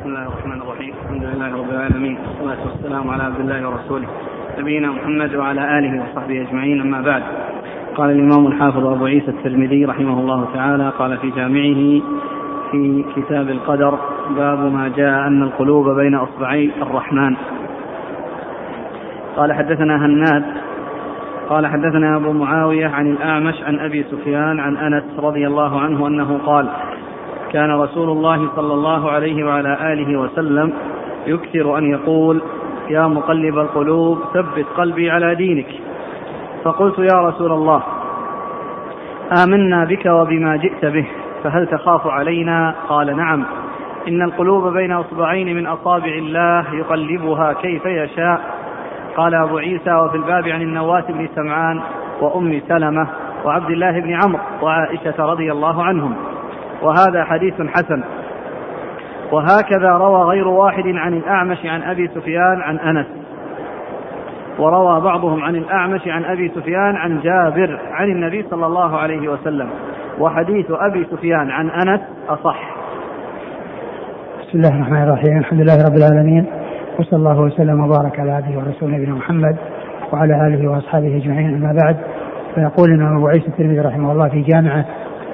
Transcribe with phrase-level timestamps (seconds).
[0.00, 0.94] بسم الله الرحمن الرحيم.
[1.04, 2.18] الحمد لله رب العالمين.
[2.18, 4.08] والصلاة والسلام على عبد الله ورسوله.
[4.58, 6.80] نبينا محمد وعلى آله وصحبه أجمعين.
[6.80, 7.22] أما بعد
[7.94, 12.02] قال الإمام الحافظ أبو عيسى الترمذي رحمه الله تعالى قال في جامعه
[12.70, 13.98] في كتاب القدر
[14.36, 17.36] باب ما جاء أن القلوب بين أصبعي الرحمن.
[19.36, 20.44] قال حدثنا هناد
[21.48, 26.38] قال حدثنا أبو معاوية عن الأعمش عن أبي سفيان عن أنس رضي الله عنه أنه
[26.46, 26.68] قال
[27.52, 30.72] كان رسول الله صلى الله عليه وعلى آله وسلم
[31.26, 32.42] يكثر أن يقول
[32.90, 35.66] يا مقلب القلوب ثبت قلبي على دينك.
[36.64, 37.82] فقلت يا رسول الله
[39.44, 41.06] آمنا بك وبما جئت به
[41.44, 43.44] فهل تخاف علينا؟ قال نعم.
[44.08, 48.40] إن القلوب بين أصبعين من أصابع الله يقلبها كيف يشاء.
[49.16, 51.80] قال أبو عيسى وفي الباب عن النواس بن سمعان
[52.20, 53.06] وأم سلمة
[53.44, 56.29] وعبد الله بن عمرو وعائشة رضي الله عنهم.
[56.82, 58.02] وهذا حديث حسن.
[59.32, 63.06] وهكذا روى غير واحد عن الأعمش عن أبي سفيان عن أنس.
[64.58, 69.68] وروى بعضهم عن الأعمش عن أبي سفيان عن جابر عن النبي صلى الله عليه وسلم.
[70.18, 72.76] وحديث أبي سفيان عن أنس أصح.
[74.40, 75.38] بسم الله الرحمن الرحيم.
[75.38, 76.46] الحمد لله رب العالمين.
[76.98, 79.56] وصلى الله وسلم وبارك على عبده ورسوله نبينا محمد
[80.12, 81.54] وعلى آله وأصحابه أجمعين.
[81.54, 81.96] أما بعد
[82.54, 84.84] فيقول الإمام أبو عيسى الترمذي رحمه الله في جامعه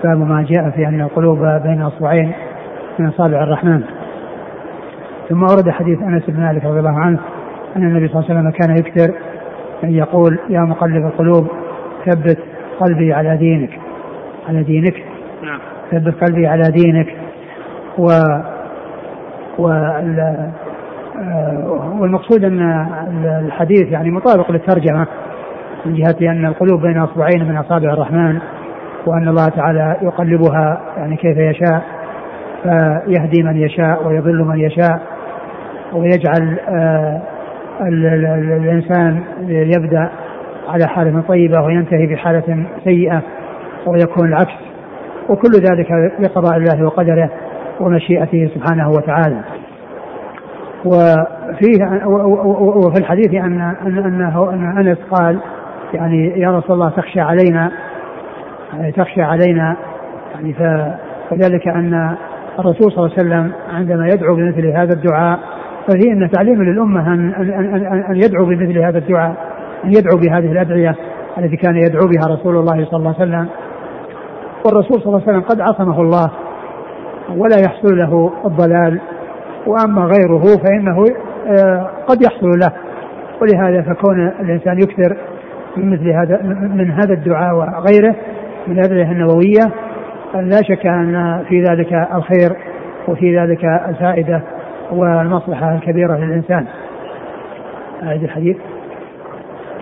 [0.05, 2.33] باب ما جاء في أن القلوب بين أصبعين
[2.99, 3.83] من اصابع الرحمن.
[5.29, 7.19] ثم ورد حديث أنس بن مالك رضي الله عنه
[7.77, 9.15] أن النبي صلى الله عليه وسلم كان يكثر
[9.85, 11.49] أن يقول يا مقلب القلوب
[12.07, 12.39] ثبت
[12.81, 13.71] قلبي على دينك.
[14.49, 14.95] على دينك؟
[15.43, 15.59] نعم.
[15.91, 17.15] ثبت قلبي على دينك.
[17.99, 18.09] و
[19.59, 20.51] وال
[22.01, 22.61] والمقصود أن
[23.47, 25.07] الحديث يعني مطابق للترجمة
[25.87, 28.39] من جهة أن القلوب بين أصبعين من أصابع الرحمن.
[29.07, 31.83] وان الله تعالى يقلبها يعني كيف يشاء
[32.63, 35.01] فيهدي من يشاء ويضل من يشاء
[35.93, 37.23] ويجعل آه،
[37.81, 40.11] الإنسان يبدأ
[40.69, 43.23] على حالة طيبة وينتهي بحالة سيئة
[43.87, 44.55] ويكون العكس.
[45.29, 47.31] وكل ذلك بقضاء الله وقدره
[47.81, 49.41] ومشيئته سبحانه وتعالى.
[50.85, 52.07] وفيه
[52.77, 55.39] وفي الحديث ان أنه أن أنس قال
[55.95, 57.73] يعني يا رسول الله تخشى علينا
[58.73, 59.77] يعني تخشى علينا
[60.35, 60.53] يعني
[61.31, 62.17] فذلك أن
[62.59, 65.39] الرسول صلى الله عليه وسلم عندما يدعو بمثل هذا الدعاء
[65.89, 69.37] ففيه أن تعليم للأمة ان ان ان, أن يدعو بمثل هذا الدعاء
[69.85, 70.97] أن يدعو بهذه الأدعية
[71.39, 73.49] التي كان يدعو بها رسول الله صلى الله عليه وسلم.
[74.67, 76.31] والرسول صلى الله عليه وسلم قد عصمه الله
[77.37, 79.01] ولا يحصل له الضلال
[79.67, 81.05] وأما غيره فإنه
[81.47, 82.73] آه، قد يحصل له.
[83.43, 85.17] ولهذا فكون الإنسان يكثر
[85.77, 86.43] من مثل هذا
[86.75, 88.17] من هذا الدعاء وغيره
[88.69, 89.73] من الادعيه النووية
[90.35, 92.57] لا شك أن في ذلك الخير
[93.09, 94.43] وفي ذلك الفائدة
[94.91, 96.67] والمصلحة الكبيرة للإنسان.
[98.03, 98.57] هذا الحديث.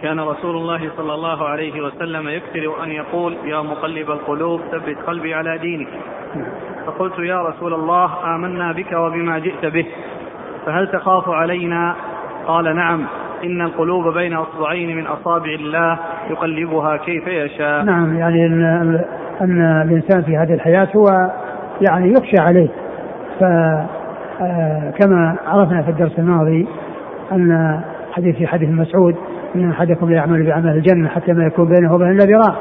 [0.02, 5.34] كان رسول الله صلى الله عليه وسلم يكثر أن يقول يا مقلب القلوب ثبت قلبي
[5.34, 5.88] على دينك.
[6.86, 9.86] فقلت يا رسول الله آمنا بك وبما جئت به
[10.66, 11.96] فهل تخاف علينا؟
[12.46, 13.06] قال نعم.
[13.46, 15.98] إن القلوب بين أصبعين من أصابع الله
[16.30, 17.84] يقلبها كيف يشاء.
[17.84, 19.00] نعم يعني أن,
[19.40, 21.30] أن الإنسان في هذه الحياة هو
[21.80, 22.68] يعني يخشى عليه.
[23.40, 26.66] فكما عرفنا في الدرس الماضي
[27.32, 27.80] أن
[28.12, 29.16] حديث في حديث مسعود
[29.54, 32.56] إن أحدكم يعمل بعمل الجنة حتى ما يكون بينه وبين الا ذراع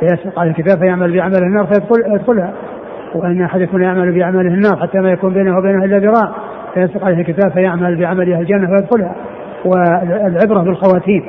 [0.00, 2.52] فيسبق على الكتاب فيعمل بعمل النار فيدخل يدخلها.
[3.14, 6.32] وإن أحدكم يعمل بعمله النار حتى ما يكون بينه وبينها الا ذراع
[6.74, 9.14] فيسبق عليه الكتاب فيعمل بعمل أهل الجنة فيدخلها.
[9.64, 11.24] والعبرة بالخواتيم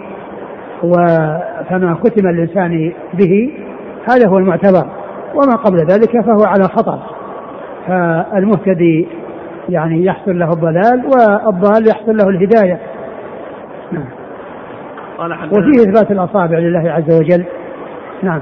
[1.69, 3.51] فما ختم الإنسان به
[4.09, 4.85] هذا هو المعتبر.
[5.33, 6.99] وما قبل ذلك فهو على خطر.
[7.88, 9.07] فالمهتدي
[9.69, 12.79] يعني يحصل له الضلال والضال يحصل له الهداية.
[13.91, 14.05] نعم.
[15.51, 17.45] وفيه إثبات الأصابع لله عز وجل.
[18.23, 18.41] نعم.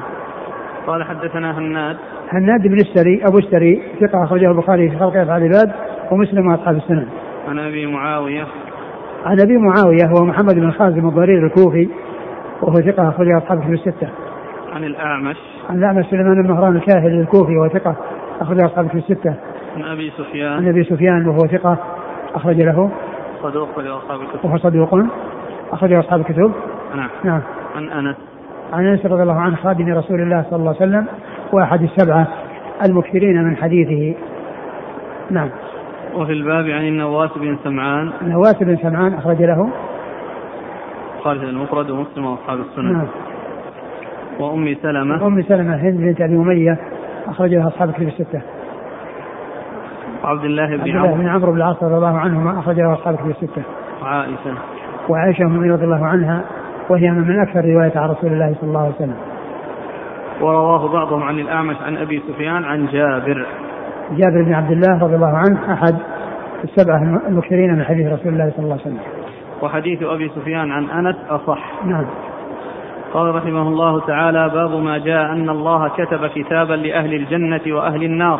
[0.87, 1.97] قال حدثنا هناد.
[2.29, 5.71] هناد بن السري أبو السري ثقة أخرجه البخاري في خلق افعال العباد
[6.11, 7.07] ومسلم وأصحاب السنن.
[7.49, 8.47] عن أبي معاوية
[9.25, 11.89] عن أبي معاوية هو محمد بن خازم الضرير الكوفي
[12.61, 14.09] وهو ثقة أخرجه أصحاب الكتب الستة.
[14.73, 15.37] عن الأعمش.
[15.69, 17.95] عن الأعمش سليمان بن مهران الكاهلي الكوفي وهو ثقة
[18.41, 19.35] أخرجه أصحاب الكتب الستة.
[19.75, 20.53] عن أبي سفيان.
[20.53, 21.77] عن أبي سفيان وهو ثقة
[22.35, 22.91] أخرج له.
[23.43, 24.45] صدوق أصحاب الكتب.
[24.45, 25.05] وهو صدوق
[25.71, 26.51] أخرجه أصحاب الكتب.
[26.95, 27.09] نعم.
[27.23, 27.41] نعم.
[27.75, 28.15] عن أنس.
[28.73, 31.05] عن أنس رضي الله عنه خادم رسول الله صلى الله عليه وسلم
[31.53, 32.27] وأحد السبعة
[32.85, 34.19] المكثرين من حديثه.
[35.29, 35.49] نعم.
[36.15, 38.11] وفي الباب عن النواس بن سمعان.
[38.21, 39.69] النواس بن سمعان أخرج له.
[41.23, 43.07] خالد المفرد ومسلم وأصحاب السنن نعم.
[44.39, 45.23] وأم سلمة.
[45.23, 46.77] وأم سلمة هند بنت أبي أمية
[47.27, 48.41] أخرج لها أصحاب الكتب الستة.
[50.23, 51.15] وعبد الله بن عبد عمرو.
[51.15, 53.63] بن عمرو بن العاص رضي الله عنهما أخرجه أصحاب كتب الستة.
[54.01, 54.53] وعائشة
[55.09, 56.43] وعائشة أم رضي الله عنها
[56.89, 59.17] وهي من أكثر رواية عن رسول الله صلى الله عليه وسلم.
[60.41, 63.45] ورواه بعضهم عن الأعمش عن أبي سفيان عن جابر.
[64.17, 65.95] جابر بن عبد الله رضي الله عنه أحد
[66.63, 68.99] السبعة المكثرين من حديث رسول الله صلى الله عليه وسلم.
[69.61, 71.85] وحديث أبي سفيان عن أنس أصح.
[71.85, 72.05] نعم.
[73.13, 78.39] قال رحمه الله تعالى باب ما جاء أن الله كتب كتابا لأهل الجنة وأهل النار.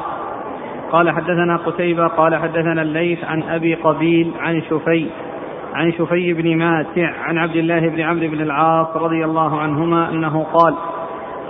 [0.92, 5.10] قال حدثنا قتيبة قال حدثنا الليث عن أبي قبيل عن شفي
[5.74, 10.44] عن شفي بن ماتع عن عبد الله بن عمرو بن العاص رضي الله عنهما أنه
[10.44, 10.74] قال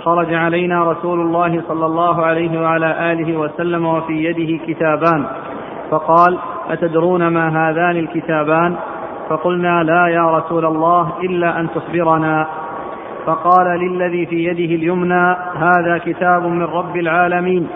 [0.04, 5.24] خرج علينا رسول الله صلى الله عليه وعلى آله وسلم وفي يده كتابان.
[5.90, 6.38] فقال
[6.70, 8.76] أتدرون ما هذان الكتابان؟
[9.28, 12.46] فقلنا لا يا رسول الله إلا أن تخبرنا
[13.26, 17.68] فقال للذي في يده اليمنى هذا كتاب من رب العالمين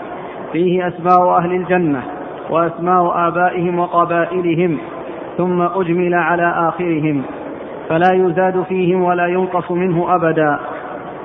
[0.51, 2.03] فيه أسماء أهل الجنة
[2.49, 4.77] وأسماء آبائهم وقبائلهم
[5.37, 7.23] ثم أجمل على آخرهم
[7.89, 10.59] فلا يزاد فيهم ولا ينقص منه أبدا.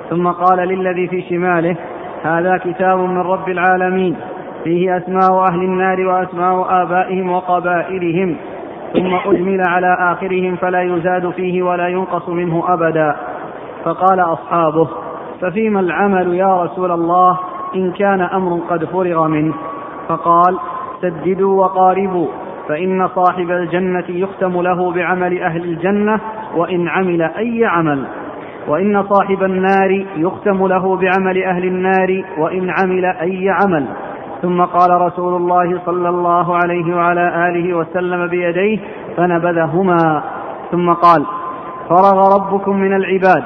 [0.09, 1.75] ثم قال للذي في شماله
[2.23, 4.15] هذا كتاب من رب العالمين
[4.63, 8.35] فيه أسماء أهل النار وأسماء آبائهم وقبائلهم
[8.93, 13.15] ثم أجمل على آخرهم فلا يزاد فيه ولا ينقص منه أبدا.
[13.85, 14.87] فقال أصحابه
[15.41, 17.39] ففيما العمل يا رسول الله؟
[17.75, 19.53] إن كان أمر قد فرغ منه.
[20.07, 20.59] فقال
[21.01, 22.27] سددوا وقاربوا
[22.67, 26.19] فإن صاحب الجنة يختم له بعمل أهل الجنة
[26.55, 28.05] وإن عمل أي عمل.
[28.67, 33.85] وإن صاحب النار يختم له بعمل أهل النار وإن عمل أي عمل.
[34.41, 38.79] ثم قال رسول الله صلى الله عليه وعلى آله وسلم بيديه
[39.17, 40.23] فنبذهما.
[40.71, 41.25] ثم قال
[41.89, 43.43] فرغ ربكم من العباد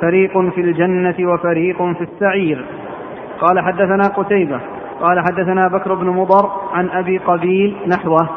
[0.00, 2.64] فريق في الجنة وفريق في السعير.
[3.40, 4.60] قال حدثنا قتيبة
[5.00, 8.28] قال حدثنا بكر بن مضر عن أبي قبيل نحوه.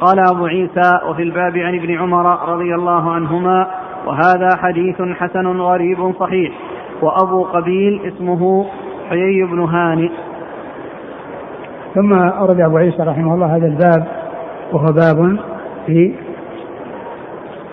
[0.00, 3.66] قال أبو عيسى وفي الباب عن ابن عمر رضي الله عنهما
[4.06, 6.52] وهذا حديث حسن غريب صحيح.
[7.02, 8.66] وأبو قبيل اسمه
[9.10, 10.10] حيي بن هانئ.
[11.94, 14.06] ثم أورد أبو عيسى رحمه الله هذا الباب
[14.72, 15.38] وهو باب
[15.86, 16.14] في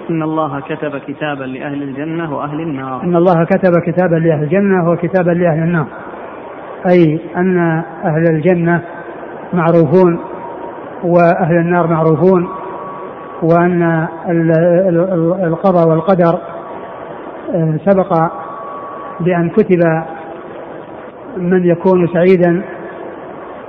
[0.10, 3.04] إن الله كتب كتابا لأهل الجنة وأهل النار.
[3.04, 5.86] أن الله كتب كتابا لأهل الجنة وكتابا لأهل النار.
[6.92, 7.58] أي أن
[8.06, 8.82] أهل الجنة
[9.54, 10.20] معروفون
[11.04, 12.48] وأهل النار معروفون.
[13.42, 14.08] وأن
[15.44, 16.40] القضاء والقدر
[17.54, 18.32] آه، سبق
[19.20, 19.80] بأن كتب
[21.38, 22.64] من يكون سعيدا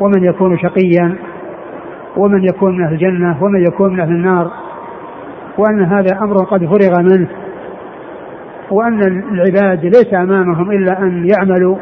[0.01, 1.17] ومن يكون شقيا
[2.17, 4.51] ومن يكون من أهل الجنة ومن يكون من أهل النار
[5.59, 7.29] وأن هذا أمر قد فرغ منه
[8.71, 11.77] وأن العباد ليس أمامهم إلا أن يعملوا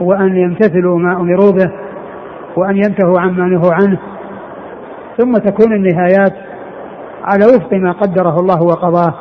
[0.00, 1.72] وأن يمتثلوا ما أمروا به
[2.56, 3.98] وأن ينتهوا عما نهوا عنه
[5.18, 6.32] ثم تكون النهايات
[7.26, 9.14] على وفق ما قدره الله وقضاه.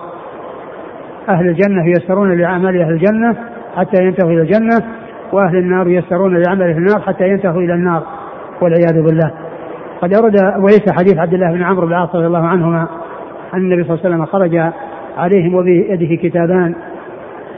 [1.29, 3.35] أهل الجنة ييسرون لأعمال أهل الجنة
[3.75, 4.77] حتى ينتهوا إلى الجنة
[5.33, 8.03] وأهل النار ييسرون لعمل أهل النار حتى ينتهوا إلى النار
[8.61, 9.31] والعياذ بالله.
[10.01, 12.87] قد أورد وليس حديث عبد الله بن عمرو بن العاص رضي الله عنهما
[13.53, 14.73] أن النبي صلى الله عليه وسلم خرج
[15.17, 16.75] عليهم وبيده كتابان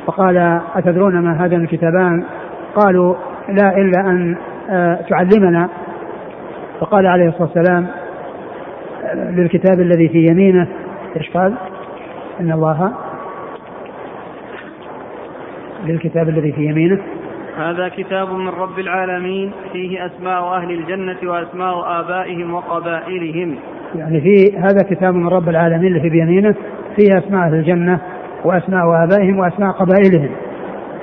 [0.05, 2.23] فقال أتدرون ما هذان الكتابان؟
[2.75, 3.15] قالوا
[3.49, 4.35] لا إلا أن
[4.69, 5.69] آه، تعلمنا.
[6.79, 7.87] فقال عليه الصلاة والسلام
[9.15, 10.67] للكتاب الذي في يمينه.
[11.17, 11.53] إيش قال؟
[12.39, 12.93] إن الله
[15.85, 16.99] للكتاب الذي في يمينه.
[17.57, 23.55] هذا كتاب من رب العالمين فيه أسماء أهل الجنة وأسماء آبائهم وقبائلهم.
[23.95, 26.55] يعني في هذا كتاب من رب العالمين اللي في بيمينه
[26.95, 27.99] فيه أسماء أهل الجنة
[28.45, 30.29] وأسماء آبائهم وأسماء قبائلهم.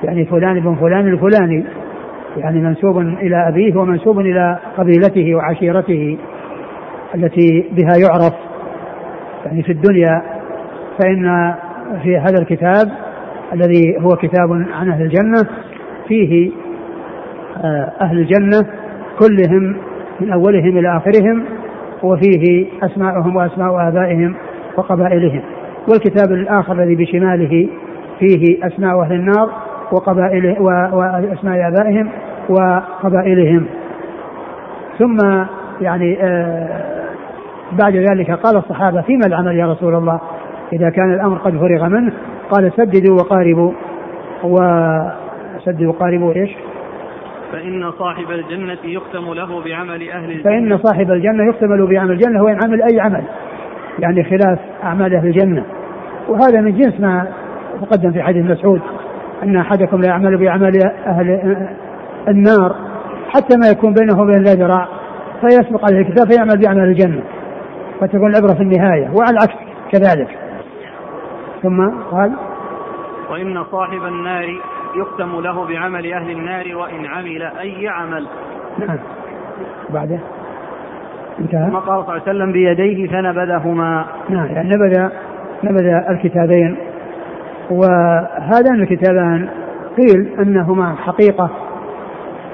[0.03, 1.65] يعني فلان ابن فلان الفلاني.
[2.37, 6.17] يعني منسوب إلى أبيه ومنسوب إلى قبيلته وعشيرته.
[7.15, 8.33] التي بها يعرف
[9.45, 10.21] يعني في الدنيا
[10.99, 11.55] فإن
[12.03, 12.91] في هذا الكتاب
[13.53, 15.49] الذي هو كتاب عن أهل الجنة
[16.07, 16.51] فيه
[17.63, 18.67] آه، أهل الجنة
[19.19, 19.77] كلهم
[20.19, 21.45] من أولهم إلى آخرهم
[22.03, 24.35] وفيه أسماءهم وأسماء آبائهم
[24.77, 25.41] وقبائلهم.
[25.89, 27.67] والكتاب الآخر الذي بشماله
[28.19, 29.49] فيه أسماء أهل النار
[29.91, 32.09] وقبائل وأسماء آبائهم
[32.49, 33.65] وقبائلهم.
[34.99, 35.17] ثم
[35.81, 37.04] يعني آه
[37.77, 40.19] بعد ذلك قال الصحابة فيما العمل يا رسول الله؟
[40.73, 42.13] إذا كان الأمر قد فرغ منه.
[42.49, 43.71] قال سددوا وقاربوا.
[44.43, 46.49] وسددوا وقاربوا إيش؟
[47.51, 50.43] فإن صاحب الجنة يختم له بعمل أهل الجنة.
[50.43, 53.23] فإن صاحب الجنة يختم له بعمل الجنة وإن عمل أي عمل
[53.99, 55.63] يعني خلاف أعمال أهل الجنة.
[56.29, 57.27] وهذا من جنس ما
[57.81, 58.81] تقدم في حديث مسعود
[59.43, 60.73] أن أحدكم لا يعمل بأعمال
[61.07, 61.57] أهل
[62.27, 62.75] النار
[63.29, 64.87] حتى ما يكون بينه وبين ذراع
[65.41, 67.21] فيسبق عليه الكتاب فيعمل بعمل الجنة.
[68.01, 69.55] فتكون العبرة في النهاية وعلى العكس
[69.91, 70.37] كذلك.
[71.63, 72.31] ثم قال
[73.31, 74.61] وإن صاحب النار
[74.95, 78.27] يختم له بعمل أهل النار وإن عمل أي عمل.
[78.79, 78.97] نعم.
[79.89, 80.19] بعده.
[81.39, 81.69] انتهى.
[81.69, 84.05] ثم قال صلى الله عليه وسلم بيديه فنبذهما.
[84.29, 85.09] نعم يعني نبذ
[85.63, 86.77] نبذ الكتابين.
[87.69, 89.49] وهذان الكتابان
[89.97, 91.49] قيل أنهما حقيقة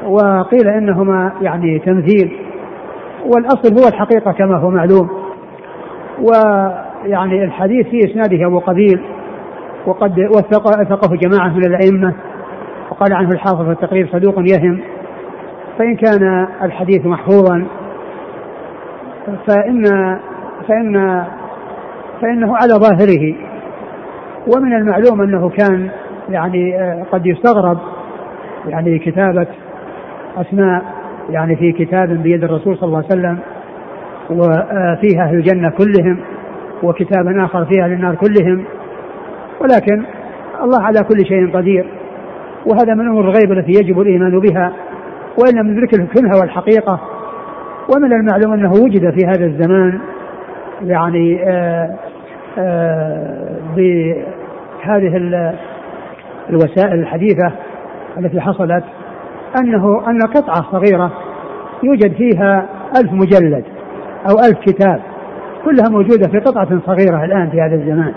[0.04, 2.38] وقيل أنهما يعني تمثيل.
[3.26, 5.21] والأصل هو الحقيقة كما هو معلوم.
[6.20, 9.02] ويعني الحديث في إسناده أبو قبيل
[9.86, 12.14] وقد وثق وثقه جماعة من الأئمة
[12.92, 14.80] وقال عنه الحافظ في التقريب صدوق يهم.
[15.78, 17.66] فإن كان الحديث محفوظا
[19.48, 19.84] فان
[20.68, 21.24] فان
[22.22, 23.36] فإنه على ظاهره.
[24.56, 25.90] ومن المعلوم أنه كان
[26.30, 26.74] يعني
[27.12, 27.78] قد يستغرب
[28.68, 29.48] يعني كتابة
[30.38, 30.84] أسماء
[31.30, 33.40] يعني في كتاب بيد الرسول صلى الله عليه وسلم.
[34.32, 36.20] وفيها أهل الجنة كلهم
[36.84, 38.66] وكتاب آخر فيها للنار كلهم.
[39.62, 40.04] ولكن
[40.64, 41.86] الله على كل شيء قدير
[42.66, 44.74] وهذا من أمور الغيب التي يجب الإيمان بها
[45.38, 47.00] وإن لم ندرك الكنه والحقيقة.
[47.96, 50.00] ومن المعلوم أنه وجد في هذا الزمان
[50.84, 51.96] يعني آآ
[52.58, 55.18] آآ بهذه
[56.50, 57.52] الوسائل الحديثة
[58.18, 58.84] التي حصلت
[59.62, 61.12] أنه أن قطعة صغيرة
[61.84, 62.66] يوجد فيها
[63.02, 63.64] ألف مجلد.
[64.30, 65.02] أو ألف كتاب
[65.66, 68.14] كلها موجودة في قطعة صغيرة الآن في هذا الزمان.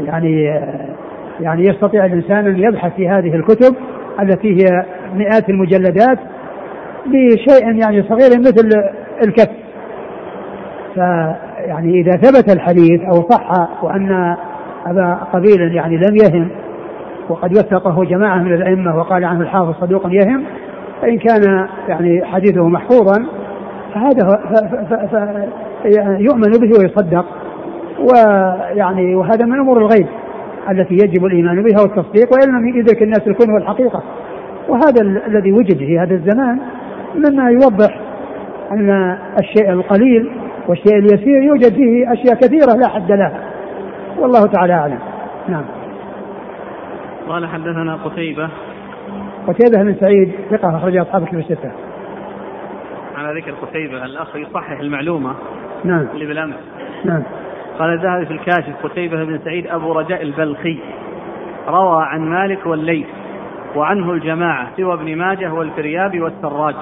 [0.00, 0.44] يعني
[1.40, 3.76] يعني يستطيع الإنسان أن يبحث في هذه الكتب
[4.22, 4.84] التي هي
[5.14, 6.18] مئات المجلدات
[7.06, 8.70] بشيء يعني صغير مثل
[9.26, 9.50] الكف.
[10.94, 13.50] فيعني إذا ثبت الحديث أو صح
[13.84, 14.36] وأن
[14.86, 16.50] أبا قبيل يعني لم يهم
[17.28, 20.44] وقد وثقه جماعة من الأئمة وقال عنه الحافظ صدوق يهم
[21.02, 23.26] فإن كان يعني حديثه محفوظا
[23.94, 24.40] فهذا
[26.18, 27.24] يؤمن به ويصدق.
[27.98, 30.06] ويعني وهذا من أمور الغيب
[30.70, 34.02] التي يجب الإيمان بها والتصديق وإن لم يدرك الناس الكون والحقيقة.
[34.68, 36.58] وهذا الذي وجد في هذا الزمان
[37.14, 38.00] مما يوضح
[38.72, 40.30] أن الشيء القليل
[40.68, 43.40] والشيء اليسير يوجد فيه أشياء كثيرة لا حد لها.
[44.18, 44.98] والله تعالى أعلم.
[45.48, 45.64] نعم.
[47.28, 48.48] قال حدثنا قتيبة.
[49.46, 51.70] قتيبة بن سعيد ثقة أخرج أصحاب الكتب الستة.
[53.28, 55.34] على ذكر قتيبة الأخ يصحح المعلومة
[55.84, 56.06] نعم.
[56.14, 56.54] اللي بالأمس.
[57.04, 57.22] نعم.
[57.78, 60.78] قال الذهبي في الكاشف قتيبة بن سعيد أبو رجاء البلخي.
[61.68, 63.06] روى عن مالك والليث
[63.76, 66.74] وعنه الجماعة سوى ابن ماجه والفريابي والسراج.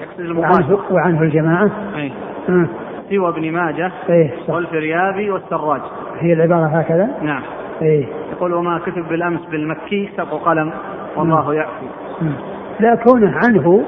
[0.00, 2.12] يقصد وعنه, وعنه الجماعة؟ أي
[2.48, 2.66] آه.
[3.10, 3.92] سوى ابن ماجه
[4.48, 4.54] صح.
[4.54, 5.80] والفريابي والسراج.
[6.18, 7.42] هي العبارة هكذا؟ نعم.
[7.82, 8.06] إيه.
[8.32, 10.72] يقول وما كتب بالأمس بالمكي سبق قلم
[11.16, 11.86] والله يعفو.
[12.22, 12.32] مم.
[12.80, 13.84] لا كونه عنه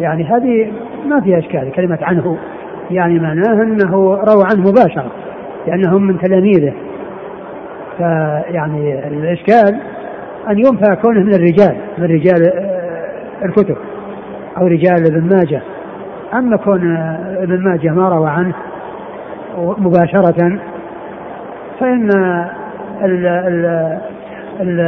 [0.00, 0.72] يعني هذه
[1.06, 2.38] ما فيها إشكال كلمة عنه
[2.90, 5.12] يعني معناه أنه روى عنه مباشرة
[5.66, 6.72] لأنهم من تلاميذه.
[7.98, 9.80] فيعني الإشكال
[10.50, 13.76] أن ينفى كونه من الرجال من رجال آه، الكتب
[14.58, 15.62] أو رجال ابن ماجه.
[16.34, 16.96] أما كون
[17.36, 18.54] ابن ماجه ما روى عنه
[19.58, 20.58] مباشرة
[21.80, 22.10] فإن
[23.02, 23.26] ال
[24.60, 24.80] ال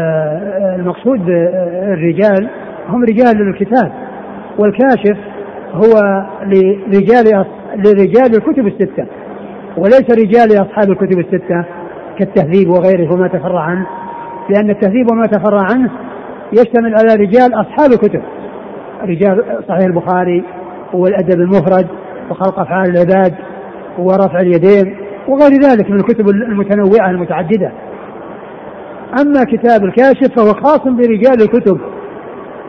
[0.78, 2.48] المقصود بالرجال
[2.88, 3.92] هم رجال الكتاب
[4.58, 5.16] والكاشف
[5.74, 9.06] هو لرجال لرجال الكتب الستة
[9.76, 11.64] وليس رجال أصحاب الكتب الستة
[12.18, 13.86] كالتهذيب وغيره وما تفرع عنه
[14.50, 15.90] لأن التهذيب وما تفرع عنه
[16.52, 18.22] يشتمل على رجال أصحاب الكتب
[19.02, 20.44] رجال صحيح البخاري
[20.92, 21.86] والأدب المفرد
[22.30, 23.34] وخلق أفعال العباد
[23.98, 24.96] ورفع اليدين
[25.28, 27.72] وغير ذلك من الكتب المتنوعة المتعددة.
[29.20, 31.80] أما كتاب الكاشف فهو خاص برجال الكتب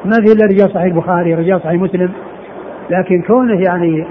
[0.05, 2.11] ما في إلا رجال صحيح البخاري رجال صحيح مسلم.
[2.89, 4.07] لكن كونه يعني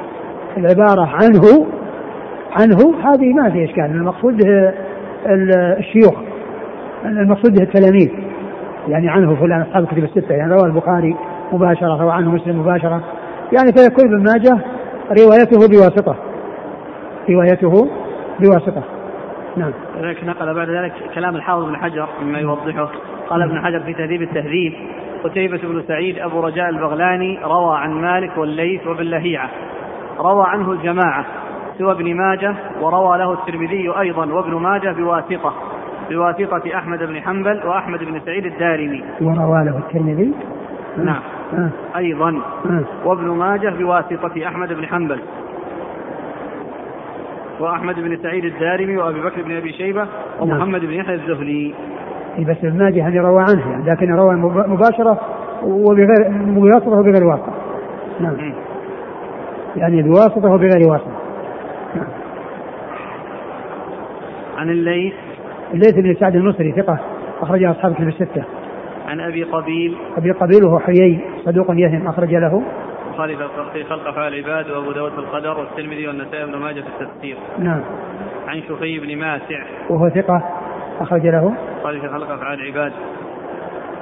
[0.56, 1.66] العبارة عنه
[2.60, 3.84] عنه هذه ما في إشكال.
[3.84, 4.40] المقصود
[5.78, 6.14] الشيوخ.
[7.04, 8.10] المقصود التلاميذ.
[8.88, 10.34] يعني عنه فلان أصحاب الكتب الستة.
[10.34, 11.16] يعني رواه البخاري
[11.52, 13.02] مباشرة روى عنه مسلم مباشرة.
[13.52, 14.64] يعني فيكون ابن ماجه
[15.22, 16.16] روايته بواسطة.
[17.30, 17.90] روايته
[18.40, 18.82] بواسطة.
[19.56, 19.72] نعم.
[20.00, 22.90] لذلك نقل بعد ذلك كلام الحافظ بن حجر مما يوضحه.
[23.28, 24.72] قال ابن حجر في تهذيب التهذيب.
[25.24, 29.50] قتيبة بن سعيد أبو رجاء البغلاني روى عن مالك والليث وابن لهيعة.
[30.18, 31.24] روى عنه الجماعة
[31.78, 35.54] سوى ابن ماجه وروى له الترمذي أيضا وابن ماجه بواسطة
[36.10, 39.04] بواسطة أحمد بن حنبل وأحمد بن سعيد الدارمي.
[39.20, 40.32] وروى له الترمذي؟
[40.96, 41.22] نعم.
[41.52, 41.70] آه.
[41.96, 42.84] أيضا آه.
[43.04, 45.20] وابن ماجه بواسطة أحمد بن حنبل.
[47.60, 50.06] وأحمد بن سعيد الدارمي وأبي بكر بن أبي شيبة
[50.40, 51.74] ومحمد بن يحيى الزهري.
[52.38, 54.34] إيه بس ابن ماجه يعني روى عنه يعني لكن روى
[54.66, 55.20] مباشرة
[55.62, 57.52] وبغير بواسطة وبغير واسطة.
[58.20, 58.36] نعم.
[59.76, 61.12] يعني بواسطة وبغير واسطة.
[64.56, 65.14] عن الليث.
[65.74, 66.98] الليث بن سعد المصري ثقة
[67.42, 68.44] أخرج أصحاب كتب الستة.
[69.06, 69.96] عن أبي قبيل.
[70.16, 72.62] أبي قبيل وهو حيي صدوق يهم أخرج له.
[73.10, 73.36] البخاري
[73.72, 77.36] في خلق افعال العباد وأبو داود في القدر والترمذي والنسائي بن ماجه في التفسير.
[77.58, 77.80] نعم.
[78.48, 79.62] عن شفي بن ماسع.
[79.90, 80.42] وهو ثقة
[81.00, 81.54] أخرج له.
[81.76, 82.92] البخاري في خلق أفعال العباد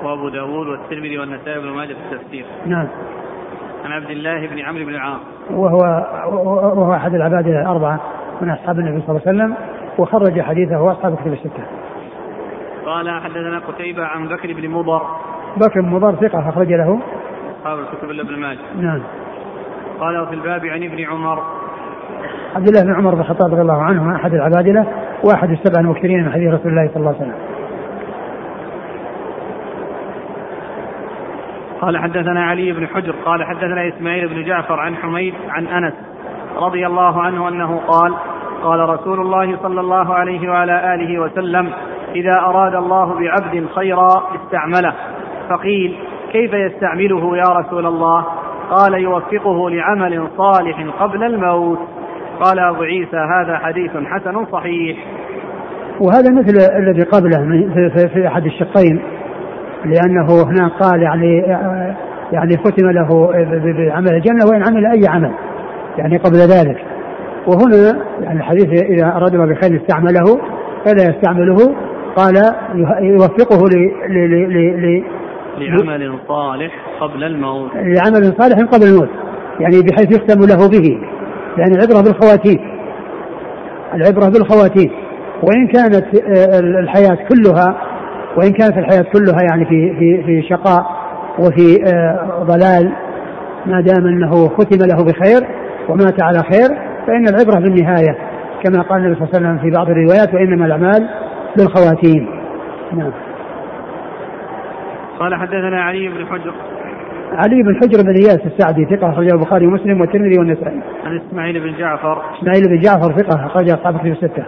[0.02, 2.44] وأبو داود والترمذي والنسائي بن ماجه في التفسير.
[2.66, 2.88] نعم.
[3.84, 5.20] عن عبد الله بن عمرو بن العاص.
[5.50, 5.78] وهو
[6.76, 8.00] وهو أحد العباد الأربعة
[8.40, 9.54] من أصحاب النبي صلى الله عليه وسلم
[9.98, 11.64] وخرج حديثه وأصحاب كتب الستة.
[12.86, 15.02] قال حدثنا قتيبة عن بكر بن مضر.
[15.56, 17.00] بكر بن مضر ثقة أخرج له.
[17.60, 18.58] أصحاب الكتب إلا ابن ماجه.
[18.80, 19.02] نعم.
[20.00, 21.42] قال وفي الباب عن ابن عمر.
[22.56, 24.86] عبد الله بن عمر بن الخطاب رضي الله عنه أحد العبادلة
[25.25, 27.34] وأحد السبع المكثرين من حديث رسول الله صلى الله عليه وسلم.
[31.80, 35.94] قال حدثنا علي بن حجر قال حدثنا إسماعيل بن جعفر عن حميد عن أنس
[36.56, 38.14] رضي الله عنه أنه قال
[38.62, 41.72] قال رسول الله صلى الله عليه وعلى آله وسلم
[42.14, 44.94] إذا أراد الله بعبد خيرا استعمله.
[45.50, 45.96] فقيل
[46.32, 48.25] كيف يستعمله يا رسول الله؟
[48.70, 51.78] قال يوفقه لعمل صالح قبل الموت.
[52.40, 54.97] قال أبو عيسى هذا حديث حسن صحيح.
[56.00, 59.00] وهذا مثل الذي قبله في, في أحد الشقين
[59.85, 61.38] لأنه هنا قال يعني
[62.33, 63.26] يعني ختم له
[63.78, 65.33] بعمل الجنة وإن عمل أي عمل
[65.99, 66.85] يعني قبل ذلك.
[67.47, 70.40] وهنا يعني الحديث إذا أراد الله بخير استعمله
[70.85, 71.75] فلا يستعمله
[72.16, 72.35] قال
[73.00, 74.52] يوفقه ل ل
[74.83, 75.04] ل
[75.59, 77.71] لعمل صالح قبل الموت.
[77.75, 79.09] لعمل صالح قبل الموت
[79.61, 81.17] يعني بحيث يختم له به.
[81.58, 82.58] يعني العبرة بالخواتيم
[83.94, 84.90] العبرة بالخواتيم
[85.42, 87.82] وإن كانت آه، الحياة كلها
[88.36, 90.86] وإن كانت الحياة كلها يعني في في في شقاء
[91.38, 92.92] وفي آه، ضلال
[93.66, 95.40] ما دام أنه ختم له بخير
[95.88, 96.68] ومات على خير
[97.06, 98.18] فإن العبرة بالنهاية
[98.64, 101.09] كما قال النبي صلى الله عليه وسلم في بعض الروايات وإنما الأعمال
[101.56, 102.28] بالخواتيم.
[102.92, 103.12] نعم.
[105.18, 106.54] قال حدثنا علي بن حجر.
[107.32, 110.80] علي بن حجر بن إياس السعدي ثقة أخرجه البخاري ومسلم والترمذي والنسائي.
[111.06, 112.22] عن إسماعيل بن جعفر.
[112.38, 114.44] إسماعيل بن جعفر ثقة أخرج أصحاب الكتب الستة.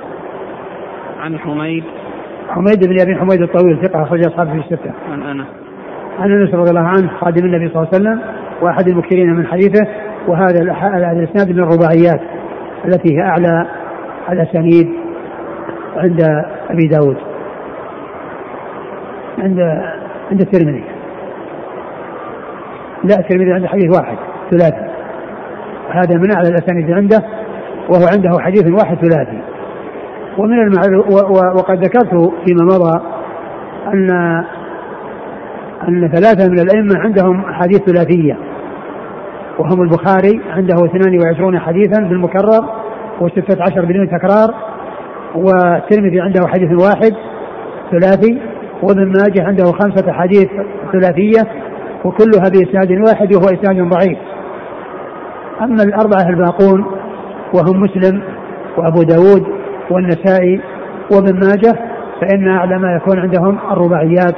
[1.21, 1.85] عن حميد.
[2.49, 4.93] حميد بن أبي حميد الطويل ثقة أخرج أصحاب الكتب الستة.
[5.13, 5.47] عن أنس.
[6.19, 8.21] عن أنس رضي الله عنه خادم النبي صلى الله عليه وسلم
[8.63, 9.87] وأحد المكثرين من حديثه
[10.29, 10.63] وهذا
[11.13, 12.21] الإسناد من الرباعيات
[12.85, 13.67] التي هي أعلى
[14.31, 14.89] الأسانيد
[15.97, 16.21] عند
[16.71, 17.17] أبي داود
[19.39, 19.61] عند
[20.31, 20.85] عند الترمذي
[23.05, 24.17] لا الترمذي عنده حديث واحد
[24.51, 24.91] ثلاثي.
[25.91, 27.23] هذا من أعلى الأسانيد عنده
[27.89, 29.41] وهو عنده حديث واحد ثلاثي.
[30.39, 31.05] ومن المعلوم
[31.57, 33.01] وقد ذكرت فيما مضى
[33.95, 34.11] ان
[35.89, 38.37] أن ثلاثة من الأئمة عندهم احاديث ثلاثية.
[39.59, 42.65] وهم البخاري عنده 22 حديثا بالمكرر
[43.21, 44.55] و16 بدون تكرار.
[45.35, 47.13] والترمذي عنده حديث واحد
[47.91, 48.39] ثلاثي
[48.83, 50.49] وابن ماجه عنده خمسة حديث
[50.93, 51.60] ثلاثية.
[52.05, 54.19] وكلها بإسناد واحد وهو إسناد ضعيف.
[55.61, 56.85] أما الأربعة الباقون
[57.55, 58.23] وهم مسلم
[58.77, 59.47] وأبو داود
[59.91, 60.61] والنسائي
[61.13, 64.37] وابن ماجه فإن أعلى ما يكون عندهم الرباعيات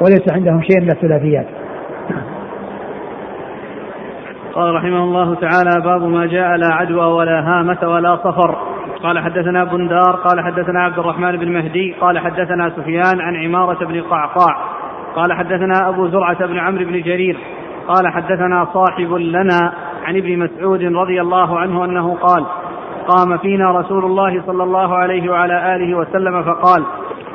[0.00, 1.46] وليس عندهم شيء من الثلاثيات.
[4.54, 8.56] قال رحمه الله تعالى باب ما جاء لا عدوى ولا هامة ولا صفر.
[9.02, 14.02] قال حدثنا بندار قال حدثنا عبد الرحمن بن مهدي قال حدثنا سفيان عن عمارة بن
[14.02, 14.77] قعقاع.
[15.18, 17.38] قال حدثنا أبو زرعة بن عمرو بن جرير
[17.88, 19.72] قال حدثنا صاحب لنا
[20.04, 22.44] عن ابن مسعود رضي الله عنه أنه قال
[23.08, 26.84] قام فينا رسول الله صلى الله عليه وعلى آله وسلم فقال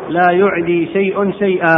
[0.10, 1.76] لا يعدي شيء شيئا.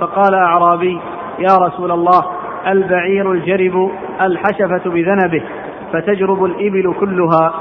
[0.00, 1.00] فقال أعرابي
[1.38, 2.20] يا رسول الله
[2.66, 5.42] البعير الجرب الحشفة بذنبه
[5.92, 7.52] فتجرب الإبل كلها.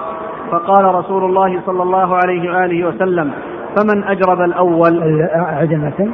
[0.52, 3.32] فقال رسول الله صلى الله عليه وآله وسلم
[3.78, 5.02] فمن أجرب الأول؟
[5.36, 6.12] عدمة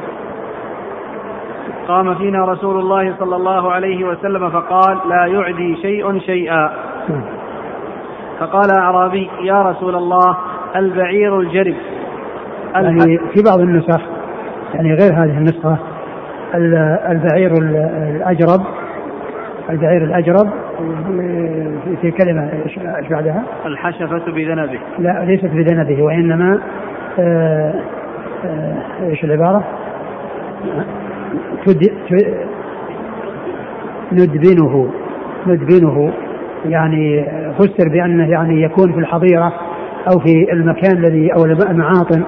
[1.88, 6.72] قام فينا رسول الله صلى الله عليه وسلم فقال لا يعدي شيء شيئا
[8.40, 10.38] فقال أعرابي يا رسول الله
[10.76, 11.76] البعير الجرب
[12.76, 14.02] يعني في بعض النسخ
[14.74, 15.78] يعني غير هذه النسخة
[17.10, 18.62] البعير الأجرب
[19.70, 20.50] البعير الأجرب
[22.02, 26.60] في كلمة إيش بعدها؟ الحشفة بذنبه لا ليست بذنبه وإنما
[27.20, 27.74] آه،
[28.46, 28.76] آه،
[29.10, 29.64] إيش العبارة؟
[34.12, 34.90] ندبنه.
[35.48, 36.14] ندبنه.
[36.66, 37.26] يعني
[37.60, 39.54] فسر بأنه يعني يكون في الحظيرة
[40.08, 42.24] أو في المكان الذي أو المعاطن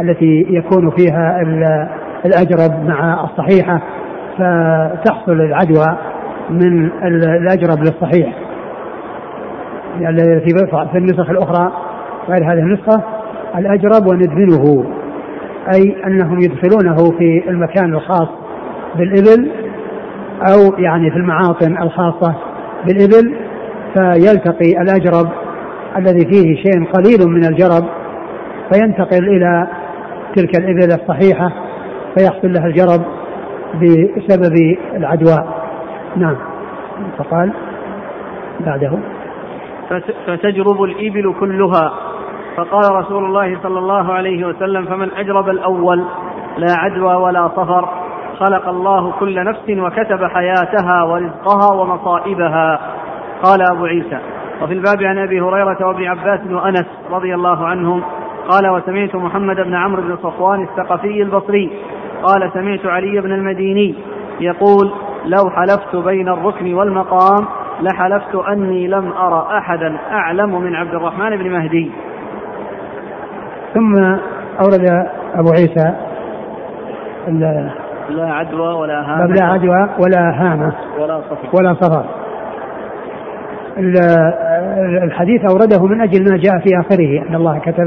[0.00, 1.42] التي يكون فيها
[2.24, 3.82] الأجرب مع الصحيحة
[4.38, 5.98] فتحصل العدوى
[6.50, 8.34] من الأجرب للصحيح.
[10.00, 10.54] التي
[10.92, 11.72] في النسخ الأخرى
[12.28, 13.02] غير هذه النسخة
[13.58, 14.84] الأجرب وندفنه
[15.74, 18.41] أي أنهم يدخلونه في المكان الخاص.
[18.96, 19.50] بالإبل
[20.42, 22.34] أو يعني في المعاطن الخاصة
[22.86, 23.36] بالإبل
[23.94, 25.28] فيلتقي الأجرب
[25.96, 27.88] الذي فيه شيء قليل من الجرب
[28.72, 29.66] فينتقل إلى
[30.36, 31.52] تلك الإبل الصحيحة
[32.18, 33.02] فيحصل لها الجرب
[33.74, 35.62] بسبب العدواء
[36.16, 36.36] نعم.
[37.18, 37.52] فقال
[38.60, 38.98] بعده.
[40.26, 41.92] فتجرب الإبل كلها.
[42.56, 46.04] فقال رسول الله صلى الله عليه وسلم فمن أجرب الأول
[46.58, 48.01] لا عدوى ولا صفر.
[48.38, 52.80] خلق الله كل نفس وكتب حياتها ورزقها ومصائبها.
[53.42, 54.18] قال أبو عيسى
[54.62, 58.02] وفي الباب عن أبي هريرة وابن عباس وأنس رضي الله عنهم
[58.48, 61.70] قال وسمعت محمد بن عمرو بن صفوان الثقفي البصري
[62.22, 63.94] قال سمعت علي بن المديني
[64.40, 64.92] يقول
[65.24, 67.46] لو حلفت بين الركن والمقام
[67.80, 71.92] لحلفت أني لم أرى أحدا أعلم من عبد الرحمن بن مهدي.
[73.74, 73.96] ثم
[74.60, 75.94] أورد أبو عيسى
[78.08, 79.34] لا عدوى ولا هامة.
[79.34, 81.48] لا عدوى ولا هامة ولا صفر.
[81.58, 82.04] ولا صفر.
[85.04, 87.86] الحديث أورده من أجل ما جاء في آخره أن الله كتب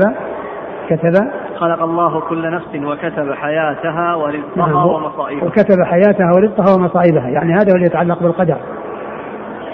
[0.90, 1.14] كتب.
[1.56, 5.46] خلق الله كل نفس وكتب حياتها ورزقها نعم ومصائبها.
[5.48, 7.28] وكتب حياتها ورزقها ومصائبها.
[7.28, 8.58] يعني هذا هو اللي يتعلق بالقدر.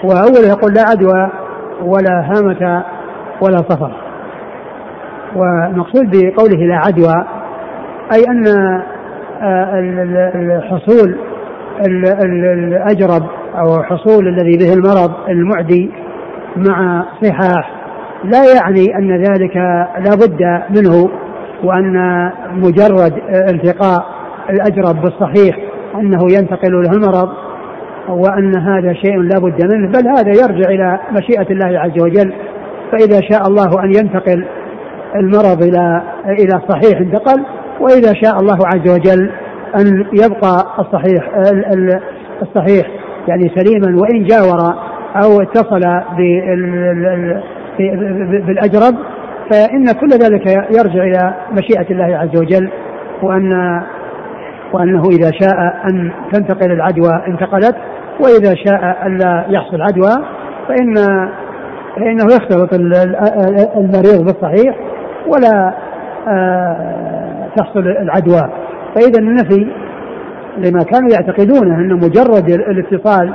[0.04, 1.30] وأول يقول لا عدوى
[1.84, 2.84] ولا هامة
[3.42, 3.90] ولا صفر.
[5.36, 7.24] والمقصود بقوله لا عدوى
[8.14, 8.44] أي أن
[9.42, 9.78] آه،
[10.34, 11.16] الحصول
[11.84, 13.22] الأجرب
[13.54, 15.90] أو حصول الذي به المرض المعدي
[16.56, 17.82] مع صحاح
[18.24, 19.56] لا يعني أن ذلك
[19.98, 21.10] لا بد منه
[21.64, 23.12] وأن مجرد
[23.50, 24.06] التقاء
[24.50, 25.58] الأجرب بالصحيح
[25.94, 27.28] أنه ينتقل له المرض
[28.08, 32.32] وأن هذا شيء لا بد منه بل هذا يرجع إلى مشيئة الله عز وجل.
[32.92, 34.44] فإذا شاء الله أن ينتقل
[35.16, 37.44] المرض إلى إلى الصحيح انتقل
[37.82, 39.30] وإذا شاء الله عز وجل
[39.80, 41.30] أن يبقى الصحيح
[42.42, 42.86] الصحيح
[43.28, 44.58] يعني سليما وإن جاور
[45.24, 45.80] أو اتصل
[48.46, 48.94] بالأجرب
[49.50, 52.70] فإن كل ذلك يرجع إلى مشيئة الله عز وجل
[53.22, 53.82] وأن
[54.72, 55.56] وأنه إذا شاء
[55.90, 57.76] أن تنتقل العدوى انتقلت
[58.20, 60.26] وإذا شاء ألا يحصل عدوى
[60.68, 60.94] فإن
[61.96, 62.74] فإنه يختلط
[63.76, 64.76] المريض بالصحيح
[65.26, 65.74] ولا
[66.28, 67.21] آه،
[67.56, 68.52] تحصل العدوى.
[68.94, 69.66] فإذا النفي
[70.58, 73.34] لما كانوا يعتقدونه أن مجرد الاتصال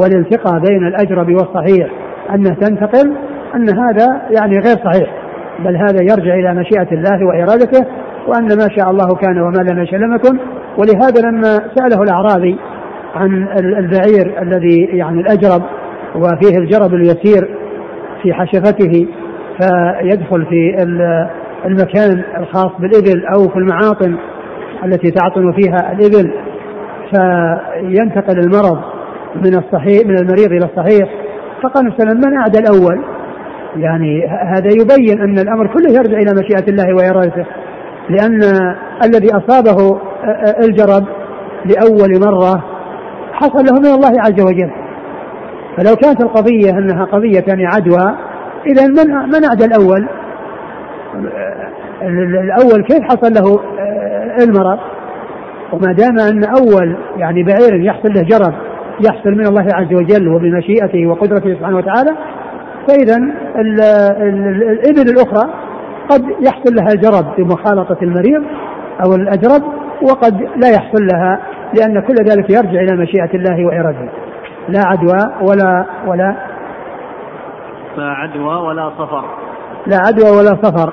[0.00, 1.90] والالتقاء بين الأجرب والصحيح
[2.34, 3.14] أنه تنتقل
[3.54, 5.14] أن هذا يعني غير صحيح.
[5.64, 7.86] بل هذا يرجع إلى مشيئة الله وإرادته
[8.28, 10.38] وأن ما شاء الله كان وما لم يشاء لم يكن.
[10.78, 12.56] ولهذا لما سأله الأعرابي
[13.14, 15.62] عن البعير الذي يعني الأجرب
[16.14, 17.48] وفيه الجرب اليسير
[18.22, 19.06] في حشفته
[19.60, 20.82] فيدخل في
[21.66, 24.16] المكان الخاص بالإبل أو في المعاطن
[24.84, 26.32] التي تعطن فيها الإبل
[27.10, 28.78] فينتقل المرض
[29.34, 31.08] من الصحيح من المريض إلى الصحيح.
[31.62, 33.04] فقال صلى من أعدى الأول
[33.76, 37.46] يعني هذا يبين أن الأمر كله يرجع إلى مشيئة الله وإرادته
[38.10, 38.40] لأن
[39.04, 40.00] الذي أصابه
[40.64, 41.04] الجرب
[41.64, 42.64] لأول مرة
[43.32, 44.70] حصل له من الله عز وجل.
[45.76, 48.16] فلو كانت القضية أنها قضية يعني عدوى
[48.66, 50.08] إذا من من أعدى الأول؟
[52.02, 53.60] الأول كيف حصل له
[54.44, 54.78] المرض؟
[55.72, 58.54] وما دام أن أول يعني بعير يحصل له جرب
[59.00, 62.10] يحصل من الله عز وجل وبمشيئته وقدرته سبحانه وتعالى
[62.88, 63.16] فإذا
[64.70, 65.50] الإبل الأخرى
[66.10, 68.42] قد يحصل لها جرب بمخالطة المريض
[69.04, 69.62] أو الأجرب
[70.02, 71.40] وقد لا يحصل لها
[71.78, 74.08] لأن كل ذلك يرجع إلى مشيئة الله وإرادته
[74.68, 76.36] لا عدوى ولا ولا
[77.96, 79.24] لا عدوى ولا صفر
[79.86, 80.92] لا عدوى ولا صفر.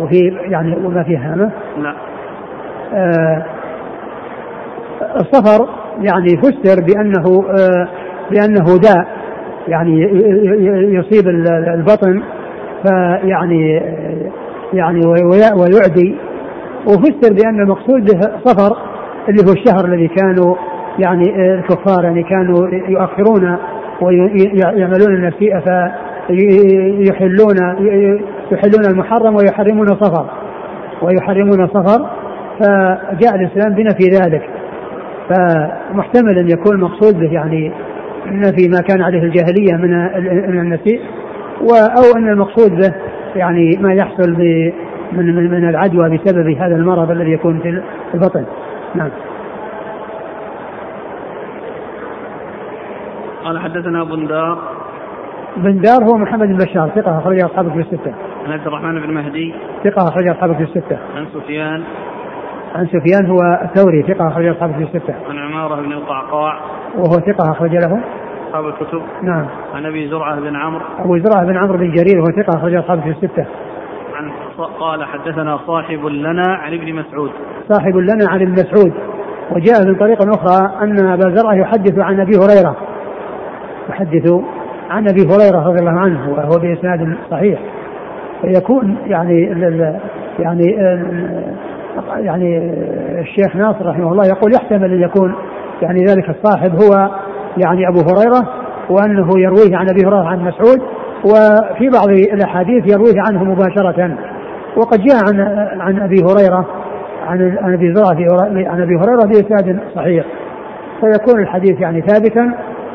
[0.00, 1.50] وفي يعني وما في هامة.
[1.78, 1.94] لا.
[2.94, 3.44] آه
[5.16, 5.68] الصفر
[6.00, 7.88] يعني فسر بأنه آه
[8.30, 9.06] بأنه داء.
[9.68, 10.00] يعني
[10.94, 11.28] يصيب
[11.74, 12.22] البطن
[12.82, 13.82] فيعني
[14.72, 15.00] يعني
[15.60, 16.16] ويعدي.
[16.86, 18.76] وفسر بأن المقصود به صفر
[19.28, 20.56] اللي هو الشهر الذي كانوا
[20.98, 23.58] يعني الكفار يعني كانوا يؤخرون
[24.02, 25.92] ويعملون النسيئة.
[26.26, 27.56] فيحلون
[28.52, 30.26] يحلون المحرم ويحرمون صفر
[31.02, 32.06] ويحرمون صفر
[32.60, 34.50] فجاء الإسلام بنا في ذلك.
[35.28, 37.72] فمحتمل أن يكون المقصود به يعني
[38.26, 39.90] في ما كان عليه الجاهلية من
[40.50, 41.00] من النسيء
[41.70, 42.94] أو أن المقصود به
[43.36, 44.30] يعني ما يحصل
[45.12, 47.82] من من العدوى بسبب هذا المرض الذي يكون في
[48.14, 48.44] البطن.
[48.94, 49.10] نعم.
[53.44, 54.75] قال حدثنا بندار
[55.56, 58.14] بن دار هو محمد بن بشار ثقة أخرج أصحابه في الستة.
[58.46, 60.98] عن عبد الرحمن بن مهدي ثقة أخرج أصحابه في الستة.
[61.16, 61.82] عن سفيان
[62.74, 65.14] عن سفيان هو الثوري ثقة أخرج أصحابه في الستة.
[65.30, 66.60] عن عمارة بن القعقاع
[66.94, 68.00] وهو ثقة أخرج له.
[68.48, 69.02] أصحاب الكتب.
[69.22, 69.46] نعم.
[69.74, 70.84] عن أبي زرعة بن عمرو.
[70.98, 73.46] أبو زرعة بن عمرو بن جرير وهو ثقة أخرج أصحابه في الستة.
[74.14, 74.30] عن
[74.80, 77.30] قال حدثنا صاحب لنا عن ابن مسعود.
[77.68, 78.92] صاحب لنا عن ابن مسعود
[79.50, 82.76] وجاء من طريق أخرى أن أبا زرعة يحدث عن أبي هريرة
[83.88, 84.32] يحدث
[84.90, 87.60] عن أبي هريرة رضي الله عنه وهو بإسناد صحيح.
[88.42, 89.42] فيكون يعني
[90.38, 90.76] يعني
[92.16, 92.58] يعني
[93.20, 95.34] الشيخ ناصر رحمه الله يقول يحتمل أن يكون
[95.82, 97.10] يعني ذلك الصاحب هو
[97.64, 98.48] يعني أبو هريرة
[98.90, 100.78] وأنه يرويه عن أبي هريرة عن مسعود
[101.24, 104.16] وفي بعض الأحاديث يرويه عنه مباشرة.
[104.76, 105.40] وقد جاء عن
[105.80, 106.66] عن أبي هريرة
[107.26, 110.24] عن عن أبي زرعه عن أبي هريرة بإسناد صحيح.
[111.00, 112.54] فيكون الحديث يعني ثابتا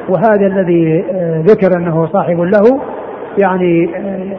[0.09, 2.81] وهذا الذي آه، ذكر أنه صاحب له
[3.37, 4.37] يعني آه،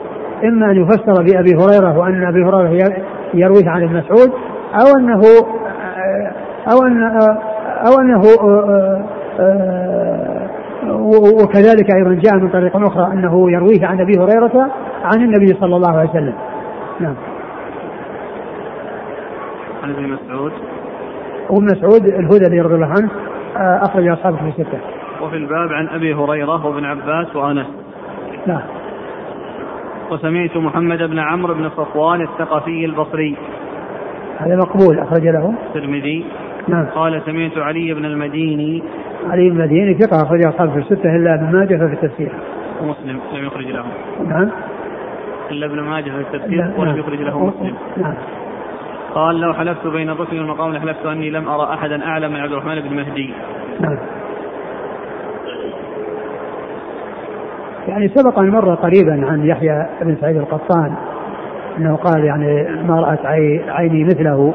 [0.49, 2.93] إما أن يفسر بأبي هريرة وأن أبي هريرة
[3.35, 4.33] يرويه عن ابن مسعود
[4.75, 6.33] أو أنه آه،
[6.73, 7.03] أو أن
[7.87, 8.23] أو أنه
[11.43, 14.71] وكذلك أيضا جاء من طريق أخرى أنه يرويه عن أبي هريرة
[15.05, 16.35] عن النبي صلى الله عليه وسلم.
[17.01, 17.15] نعم.
[19.83, 20.53] عن ابن مسعود
[21.51, 23.11] وابن مسعود الهذلي رضي الله عنه
[23.57, 24.79] أخرج أصحابه في الستة.
[25.23, 27.67] وفي الباب عن أبي هريرة وابن عباس وأنس.
[28.47, 28.63] نعم.
[30.11, 33.37] وسمعت محمد بن عمرو بن صفوان الثقفي البصري.
[34.39, 35.55] هذا مقبول أخرج له.
[35.67, 36.25] الترمذي.
[36.69, 36.87] نعم.
[36.87, 38.83] قال سمعت علي بن المديني.
[39.31, 42.33] علي بن المديني ثقة أخرج أصحابه في الستة إلا ابن ماجه في التفسير.
[42.83, 43.85] ومسلم لم يخرج له.
[44.29, 44.51] نعم.
[45.51, 46.99] إلا ابن ماجه في التفسير ولم نعم.
[46.99, 47.75] يخرج له مسلم.
[47.97, 48.15] نعم.
[49.15, 52.81] قال لو حلفت بين الركن والمقام لحلفت أني لم أرى أحدا اعلم من عبد الرحمن
[52.81, 53.35] بن مهدي.
[53.81, 53.97] نعم.
[57.89, 60.93] يعني سبق أن مر قريبا عن يحيى بن سعيد القطان
[61.79, 63.27] إنه قال يعني ما رأت
[63.69, 64.55] عيني مثله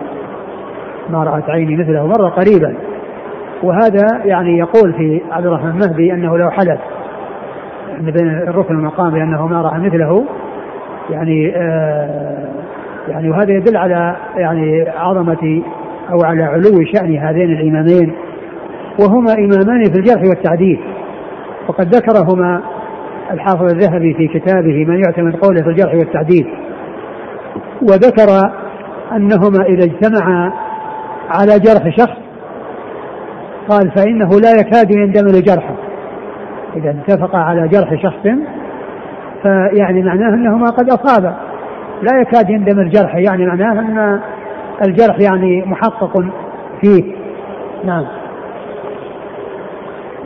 [1.10, 2.74] ما رأت عيني مثله مر قريبا.
[3.64, 6.80] وهذا يعني يقول في عبد الرحمن المهدي إنه لو حلف
[8.00, 10.26] بين الركن والمقام بأنه ما رأى مثله
[11.10, 12.48] يعني آه
[13.08, 15.62] يعني وهذا يدل على يعني عظمة
[16.10, 18.14] أو على علو شأن هذين الإمامين.
[19.00, 20.80] وهما إمامان في الجرح والتعديل
[21.68, 22.62] وقد ذكرهما
[23.32, 26.48] الحافظ الذهبي في كتابه من يعتمد قوله في الجرح والتعديل
[27.82, 28.52] وذكر
[29.12, 30.54] أنهما إذا اجتمعا
[31.30, 32.18] على جرح شخص
[33.70, 35.76] قال فإنه لا يكاد يندمل جرحه
[36.76, 38.28] إذا اتفقا على جرح شخص
[39.44, 41.36] فيعني معناه أنهما قد أصابا
[42.02, 44.20] لا يكاد يندم الجرح يعني معناه أن
[44.88, 46.24] الجرح يعني محقق
[46.82, 47.16] فيه.
[47.86, 48.06] نعم.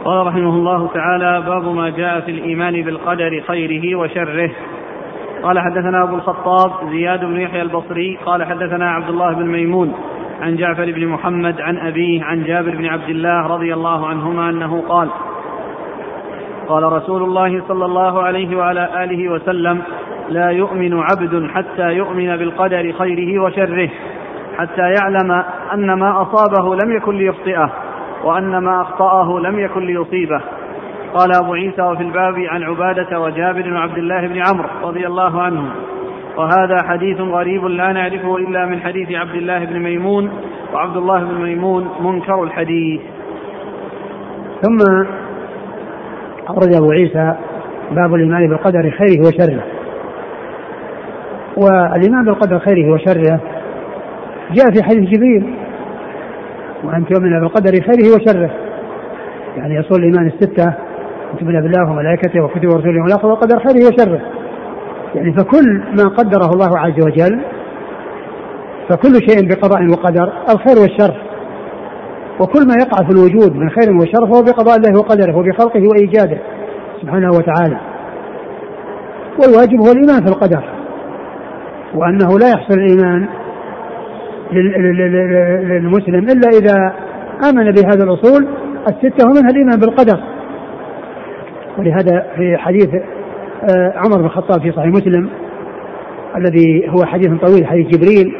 [0.04, 4.52] قال رحمه الله تعالى باب ما جاء في الإيمان بالقدر خيره وشره.
[5.44, 9.94] قال حدثنا أبو الخطاب زياد بن يحيى البصري قال حدثنا عبد الله بن ميمون
[10.42, 14.84] عن جعفر بن محمد عن أبيه عن جابر بن عبد الله رضي الله عنهما أنه
[14.90, 15.10] قال
[16.68, 19.82] قال رسول الله صلى الله عليه وعلى آله وسلم
[20.30, 23.90] لا يؤمن عبد حتى يؤمن بالقدر خيره وشره
[24.58, 27.72] حتى يعلم أن ما أصابه لم يكن ليخطئه.
[28.23, 30.41] وأن ما أخطأه لم يكن ليصيبه.
[31.13, 35.69] قال أبو عيسى وفي الباب عن عبادة وجابر وعبد الله بن عمرو رضي الله عنهم
[36.38, 40.31] وهذا حديث غريب لا نعرفه إلا من حديث عبد الله بن ميمون
[40.73, 43.01] وعبد الله بن ميمون منكر الحديث.
[44.62, 44.77] ثم
[46.47, 47.36] أخرج أبو عيسى
[47.91, 49.63] باب الإيمان بالقدر خيره وشره.
[51.57, 53.39] والإيمان بالقدر خيره وشره
[54.51, 55.55] جاء في حديث جبريل
[56.84, 58.52] وأن تؤمن بالقدر خيره وشره.
[59.58, 60.67] يعني يصول الإيمان الستة
[61.34, 64.22] أن تؤمن بالله وملائكته وكتبه ورسوله والآخر والقدر خيره وشره.
[65.15, 67.41] يعني فكل ما قدره الله عز وجل
[68.89, 71.22] فكل شيء بقضاء وقدر الخير والشر.
[72.39, 76.38] وكل ما يقع في الوجود من خير وشر فهو بقضاء الله وقدره وبخلقه وإيجاده
[77.02, 77.78] سبحانه وتعالى.
[79.39, 80.63] والواجب هو الإيمان في القدر.
[81.96, 83.28] وأنه لا يحصل الإيمان
[84.52, 86.94] للمسلم إلا إذا
[87.50, 88.48] آمن بهذه الأصول
[88.88, 90.20] الستة ومنها الإيمان بالقدر.
[91.78, 92.90] ولهذا في حديث
[93.76, 95.30] آه، عمر بن الخطاب في صحيح مسلم
[96.38, 98.34] الذي هو حديث طويل حديث جبريل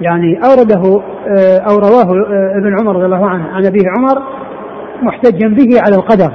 [0.00, 4.22] يعني أورده آه، أو رواه آه، ابن عمر رضي الله عنه عن أبيه عمر
[5.02, 6.32] محتجا به على القدر.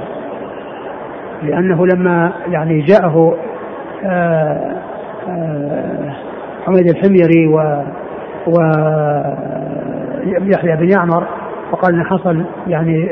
[1.43, 3.37] لأنه لما يعني جاءه
[6.65, 7.83] حميد الحميري و
[8.47, 8.57] و
[10.25, 11.27] يحيى بن يعمر
[11.71, 13.07] وقال إن حصل يعني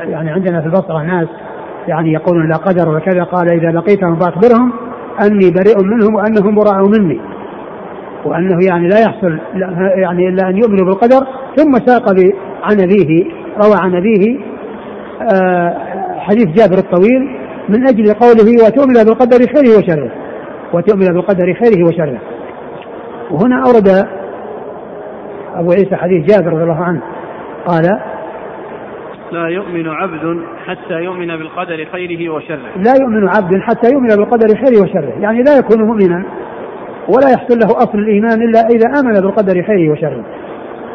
[0.00, 1.28] يعني عندنا في البصرة ناس
[1.88, 4.72] يعني يقولون لا قدر وكذا قال إذا لقيتهم فأخبرهم
[5.22, 7.20] أني بريء منهم وأنهم براء مني.
[8.24, 9.38] وأنه يعني لا يحصل
[9.96, 11.26] يعني إلا أن يؤمنوا بالقدر.
[11.56, 12.10] ثم ساق
[12.62, 13.24] عن أبيه
[13.64, 14.38] روى عن أبيه
[15.34, 15.76] آه،
[16.18, 17.28] حديث جابر الطويل
[17.68, 20.10] من أجل قوله وتؤمن بالقدر خيره وشره
[20.72, 22.20] وتؤمن بالقدر خيره وشره.
[23.30, 24.17] وهنا أورد
[25.58, 27.00] أبو عيسى حديث جابر رضي الله عنه.
[27.66, 28.00] قال
[29.32, 32.58] لا يؤمن عبد حتى يؤمن بالقدر خيره وشره.
[32.76, 35.12] لا يؤمن عبد حتى يؤمن بالقدر خيره وشره.
[35.20, 36.24] يعني لا يكون مؤمنا
[37.08, 40.24] ولا يحصل له أصل الإيمان إلا إذا آمن بالقدر خيره وشره.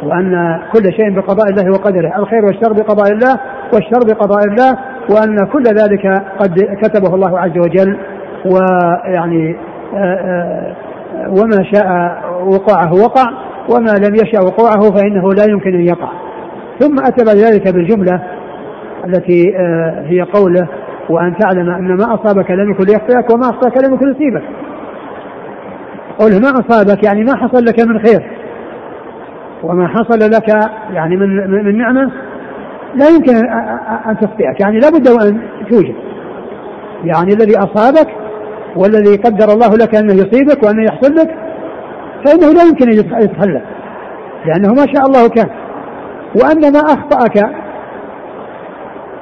[0.04, 3.39] وأن كل شيء بقضاء الله وقدره الخير والشر بقضاء الله
[3.73, 4.78] والشر بقضاء الله
[5.10, 7.97] وأن كل ذلك قد كتبه الله عز وجل
[8.45, 9.56] ويعني
[9.93, 10.76] آه، آه،
[11.30, 11.88] وما شاء
[12.43, 13.52] وقوعه وقع.
[13.69, 16.12] وما لم يشأ وقوعه فإنه لا يمكن أن يقع.
[16.80, 18.23] ثم أتى بعد ذلك بالجملة
[19.06, 20.67] التي آه، هي قوله
[21.10, 24.43] وأن تعلم أن ما أصابك لم يكن ليخطئك وما أخطأك لم يكن يصيبك.
[26.19, 28.32] قوله ما أصابك يعني ما حصل لك من خير
[29.63, 30.49] وما حصل لك
[30.93, 32.12] يعني من من نعمة
[32.95, 33.36] لا يمكن
[34.08, 34.62] أن تخطئك.
[34.62, 35.95] يعني لابد وأن توجد.
[37.04, 38.08] يعني الذي أصابك
[38.76, 41.42] والذي قدر الله لك أنه يصيبك وأنه يحصل لك
[42.25, 43.62] فإنه لا يمكن أن يتخلى
[44.45, 45.49] لأنه ما شاء الله كان.
[46.36, 47.43] وأن ما أخطأك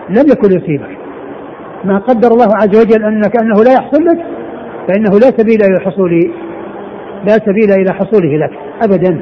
[0.10, 0.98] لم يكن يصيبك.
[1.84, 4.26] ما قدر الله عز وجل أنك أنه لا يحصل لك
[4.88, 6.32] فإنه لا سبيل إلى الحصول
[7.26, 8.52] لا سبيل إلى حصوله لك
[8.84, 9.22] أبدا.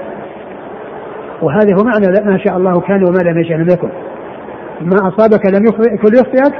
[1.41, 3.89] وهذا هو معنى ما شاء الله كان وما لم يشاء لم يكن.
[4.81, 6.53] ما أصابك لم يكن يخطئك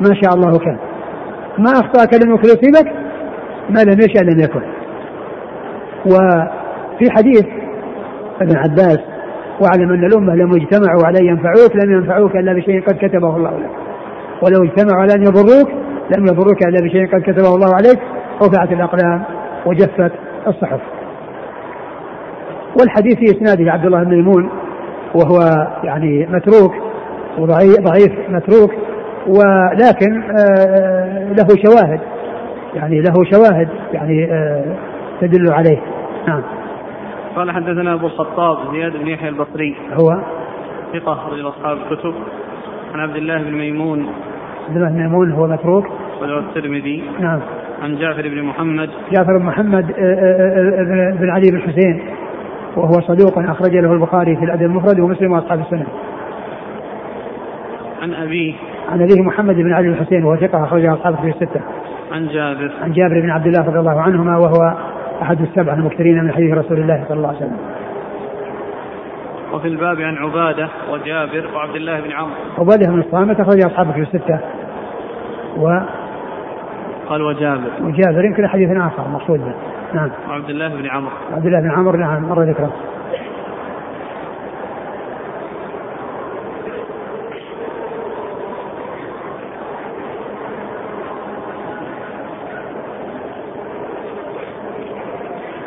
[0.00, 0.76] ما شاء الله كان.
[1.58, 2.92] ما أخطأك لم يكن يصيبك
[3.70, 4.75] ما لم يشاء لم يكن.
[6.06, 7.44] وفي حديث
[8.40, 8.98] ابن عباس
[9.60, 13.50] واعلم أن الأمة لم يجتمعوا على أن ينفعوك لم ينفعوك إلا بشيء قد كتبه الله
[13.50, 13.70] لك.
[14.42, 15.70] ولو اجتمعوا على أن يضروك
[16.16, 17.98] لم يضروك إلا بشيء قد كتبه الله عليك.
[18.42, 19.22] رفعت الأقلام
[19.66, 20.12] وجفت
[20.46, 20.80] الصحف.
[22.80, 24.50] والحديث في إسناده عبد الله بن ميمون
[25.14, 26.72] وهو يعني متروك
[27.40, 28.70] ضعيف متروك
[29.26, 32.00] ولكن آه، له شواهد.
[32.74, 34.64] يعني له شواهد يعني آه،
[35.20, 35.78] تدل عليه.
[36.28, 36.42] نعم.
[37.36, 39.76] قال حدثنا أبو الخطاب زياد بن يحيى البصري.
[39.92, 40.22] هو؟
[40.92, 42.14] ثقة رجل أصحاب الكتب.
[42.94, 44.06] عن عبد الله بن ميمون.
[44.68, 45.86] عبد الله بن ميمون هو متروك.
[46.22, 47.04] وله الترمذي.
[47.20, 47.40] نعم.
[47.82, 48.90] عن جعفر بن محمد.
[49.12, 52.02] جعفر بن محمد آه، بن علي بن حسين.
[52.76, 55.86] وهو صدوق أخرج له البخاري في الأدب المفرد ومسلم وأصحاب السنة.
[58.02, 58.54] عن أبيه.
[58.88, 61.60] عن أبيه محمد بن علي الحسين وهو ثقة أخرجه أصحاب في الستة.
[62.12, 62.72] عن جابر.
[62.82, 64.76] عن جابر بن عبد الله رضي الله عنهما وهو
[65.22, 67.58] أحد السبعة المكثرين من حديث رسول الله صلى الله عليه وسلم.
[69.52, 72.34] وفي الباب عن عبادة وجابر وعبد الله بن عمرو.
[72.58, 74.38] عبادة بن الصامت أخرج أصحابه في الستة.
[75.56, 75.80] و
[77.08, 77.70] قال وجابر.
[77.80, 79.54] وجابر يمكن حديث آخر مقصود به.
[79.94, 82.72] نعم وعبد الله بن عمرو عبد الله بن عمرو نعم مر ذكره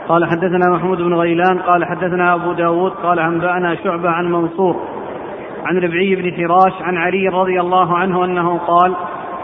[0.09, 4.75] قال حدثنا محمود بن غيلان قال حدثنا أبو داود قال أنبأنا شعبة عن منصور
[5.65, 8.95] عن ربعي بن فراش عن علي رضي الله عنه أنه قال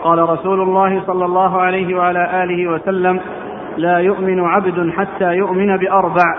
[0.03, 3.19] قال رسول الله صلى الله عليه وعلى آله وسلم
[3.77, 6.35] لا يؤمن عبد حتى يؤمن بأربع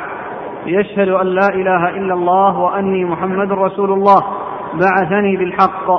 [0.67, 4.23] يشهد أن لا إله إلا الله وأني محمد رسول الله
[4.75, 5.91] بعثني بالحق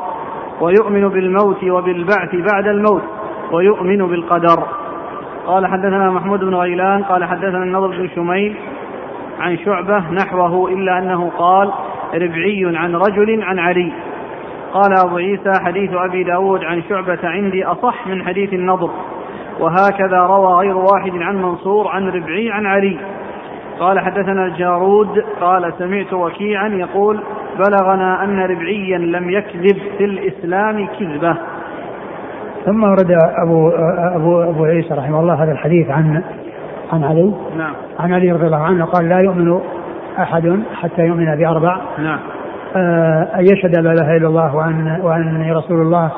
[0.62, 3.04] ويؤمن بالموت وبالبعث بعد الموت
[3.52, 4.63] ويؤمن بالقدر.
[5.47, 8.55] قال حدثنا محمود بن غيلان قال حدثنا النضر بن شميل
[9.39, 11.71] عن شعبة نحوه إلا أنه قال
[12.13, 13.91] ربعي عن رجل عن علي.
[14.73, 18.89] قال أبو عيسى حديث أبي داود عن شعبة عندي أصح من حديث النضر
[19.60, 22.99] وهكذا روى غير واحد عن منصور عن ربعي عن علي.
[23.79, 27.19] قال حدثنا الجارود قال سمعت وكيعا يقول
[27.57, 31.37] بلغنا أن ربعيا لم يكذب في الإسلام كذبة.
[32.68, 33.12] ثم ورد
[33.44, 33.70] أبو,
[34.15, 36.22] أبو, أبو عيسى رحمه الله هذا الحديث عن
[36.94, 37.34] عن علي.
[37.58, 37.74] نعم.
[38.00, 39.60] عن علي رضي الله عنه قال لا يؤمن
[40.20, 41.78] أحد حتى يؤمن بأربع.
[42.00, 42.20] نعم.
[42.76, 46.12] آه، أن يشهد لا إله إلا الله وأن وأنني رسول الله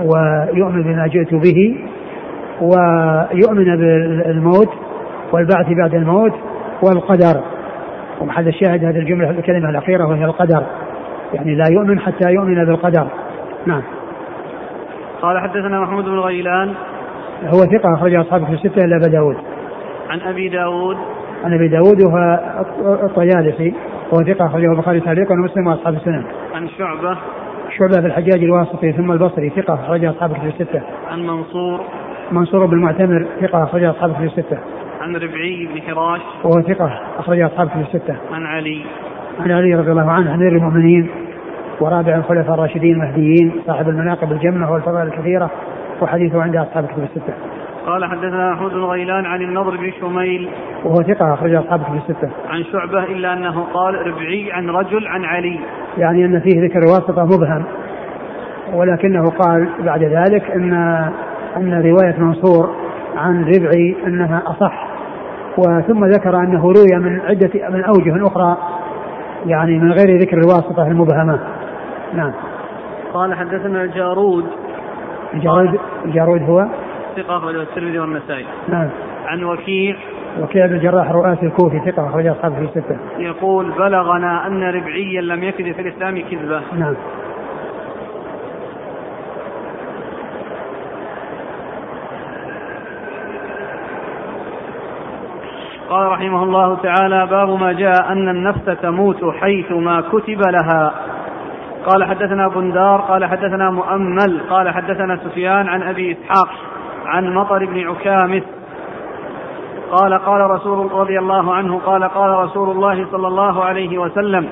[0.00, 1.76] ويؤمن بما جئت به
[2.60, 4.68] ويؤمن بالموت
[5.32, 6.34] والبعث بعد الموت
[6.82, 7.40] والقدر.
[8.20, 10.62] ومحل الشاهد هذه الجملة الكلمة الأخيرة وهي القدر.
[11.34, 13.06] يعني لا يؤمن حتى يؤمن بالقدر.
[13.66, 13.82] نعم.
[15.22, 16.74] قال حدثنا محمود بن غيلان.
[17.44, 19.36] هو ثقة أخرج أصحابه في الستة إلا أبا داود.
[20.10, 20.96] عن أبي داود.
[21.44, 22.40] عن أبي داود وهو
[23.04, 23.74] الطيالسي.
[24.12, 26.24] وهو ثقة أخرجه البخاري تعليقا ومسلم وأصحاب السنن.
[26.54, 27.18] عن شعبة.
[27.78, 30.82] شعبة الحجاج الواسطي ثم البصري ثقة أخرج أصحاب الكتب الستة.
[31.10, 31.80] عن منصور.
[32.32, 34.58] منصور بن المعتمر ثقة أخرج أصحاب الكتب الستة.
[35.00, 36.20] عن ربعي بن حراش.
[36.44, 38.16] وهو ثقة أخرج أصحاب الكتب الستة.
[38.32, 38.82] عن علي.
[39.40, 41.10] عن علي رضي الله عنه أمير المؤمنين.
[41.80, 45.50] ورابع الخلفاء الراشدين المهديين صاحب المناقب الجمة والفضائل الكثيرة
[46.02, 47.34] وحديثه عند أصحاب الكتب الستة.
[47.86, 50.48] قال حدثنا محمود بن غيلان عن النضر بن شميل
[50.84, 52.30] وهو ثقة أخرج أصحاب الكتب الستة.
[52.48, 55.60] عن شعبة إلا أنه قال ربعي عن رجل عن علي
[55.98, 57.64] يعني أن فيه ذكر واسطة مبهم
[58.72, 60.72] ولكنه قال بعد ذلك أن
[61.56, 62.70] أن رواية منصور
[63.16, 64.86] عن ربعي أنها أصح
[65.58, 68.56] وثم ذكر أنه روي من عدة من أوجه أخرى
[69.46, 71.40] يعني من غير ذكر الواسطة المبهمة
[72.14, 72.32] نعم.
[73.12, 74.46] قال حدثنا الجارود
[75.34, 76.68] الجارود الجارود هو؟
[77.16, 78.46] ثقة أخرجه الترمذي والنسائي.
[78.68, 78.90] نعم.
[79.26, 79.96] عن وكيع.
[80.40, 82.96] وكيع بن الجراح رؤاسي الكوفي ثقة أخرج أصحابه في الستة.
[83.18, 86.60] يقول بلغنا أن ربعيا لم يكذب في الإسلام كذبة.
[86.78, 86.94] نعم.
[95.90, 101.09] قال رحمه الله تعالى باب ما جاء أن النفس تموت حيث ما كتب لها.
[101.86, 106.48] قال حدثنا بندار قال حدثنا مؤمل قال حدثنا سفيان عن أبي إسحاق
[107.06, 108.42] عن مطر بن عكامس.
[109.90, 114.48] قال قال رسول رضي الله عنه قال قال رسول الله صلى الله عليه وسلم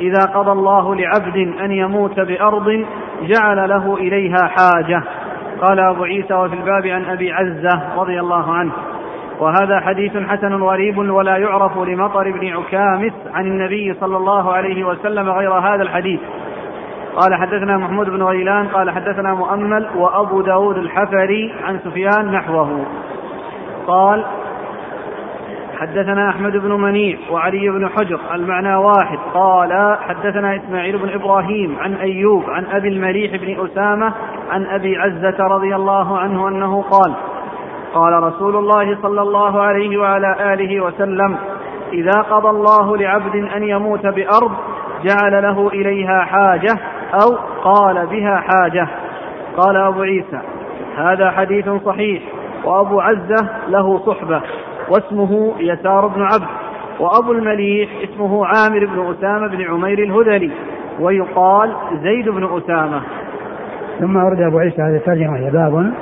[0.00, 2.84] إذا قضى الله لعبد أن يموت بأرض
[3.22, 5.02] جعل له إليها حاجة.
[5.60, 8.72] قال أبو عيسى وفي الباب عن أبي عزة رضي الله عنه.
[9.40, 15.30] وهذا حديث حسن غريب ولا يعرف لمطر بن عكامس عن النبي صلى الله عليه وسلم
[15.30, 16.20] غير هذا الحديث.
[17.16, 22.84] قال حدثنا محمود بن غيلان قال حدثنا مؤمل وأبو داود الحفري عن سفيان نحوه.
[23.86, 24.24] قال
[25.78, 29.18] حدثنا أحمد بن منيع وعلي بن حجر المعنى واحد.
[29.34, 34.12] قال حدثنا إسماعيل بن إبراهيم عن أيوب عن أبي المليح بن أسامة
[34.50, 37.14] عن أبي عزة رضي الله عنه أنه قال
[37.94, 41.36] قال رسول الله صلى الله عليه وعلى آله وسلم
[41.92, 44.52] إذا قضى الله لعبد أن يموت بأرض
[45.04, 46.78] جعل له إليها حاجة
[47.22, 48.88] أو قال بها حاجة.
[49.56, 50.40] قال أبو عيسى
[50.96, 52.22] هذا حديث صحيح.
[52.64, 54.40] وأبو عزة له صحبة
[54.88, 56.48] واسمه يسار بن عبد.
[57.00, 60.50] وأبو المليح اسمه عامر بن أسامة بن عمير الهذلي.
[61.00, 63.00] ويقال زيد بن أسامة.
[64.00, 65.92] ثم أورد أبو عيسى هذه الترجمة هي باب.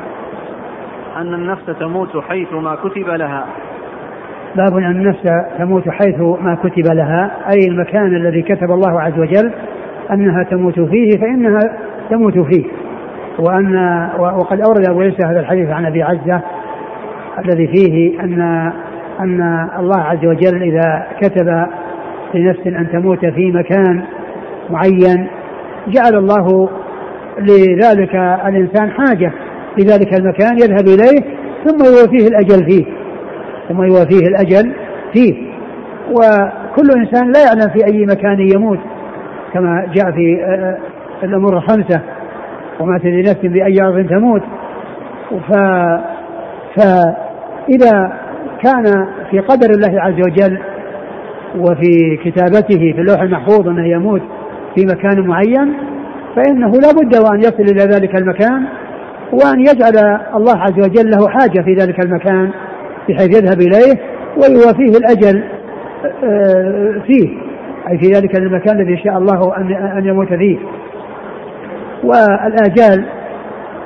[1.16, 3.46] أن النفس تموت حيث ما كتب لها.
[4.56, 5.22] باب أن النفس
[5.58, 9.52] تموت حيث ما كتب لها أي المكان الذي كتب الله عز وجل
[10.12, 11.60] أنها تموت فيه فإنها
[12.10, 12.64] تموت فيه.
[13.38, 16.40] وأن وقد أورد أبو عيسى هذا الحديث عن أبي عزة
[17.38, 18.72] الذي فيه أن
[19.20, 21.66] أن الله عز وجل إذا كتب
[22.34, 24.02] لنفس أن تموت في مكان
[24.70, 25.26] معين
[25.88, 26.68] جعل الله
[27.38, 28.14] لذلك
[28.46, 29.32] الإنسان حاجة.
[29.76, 31.20] في ذلك المكان يذهب إليه
[31.64, 32.84] ثم يوافيه الأجل فيه.
[33.68, 34.72] ثم يوافيه الأجل
[35.12, 35.34] فيه.
[36.10, 38.78] وكل إنسان لا يعلم في أي مكان يموت.
[39.54, 40.78] كما جاء في آه، آه،
[41.24, 42.00] الأمور الخمسة
[42.80, 44.42] وما تدري نفس بأي أرض تموت.
[45.48, 45.52] ف
[46.76, 48.12] فإذا
[48.62, 50.58] كان في قدر الله عز وجل
[51.58, 54.22] وفي كتابته في اللوح المحفوظ أنه يموت
[54.74, 55.74] في مكان معين
[56.36, 58.64] فإنه لا بد وأن يصل إلى ذلك المكان
[59.32, 62.50] وأن يجعل الله عز وجل له حاجة في ذلك المكان
[63.08, 64.00] بحيث يذهب إليه
[64.36, 65.44] ويوافيه الأجل
[66.24, 67.51] آه، فيه.
[67.90, 69.56] أي في ذلك المكان الذي شاء الله
[69.98, 70.58] أن يموت فيه.
[72.04, 73.04] والآجال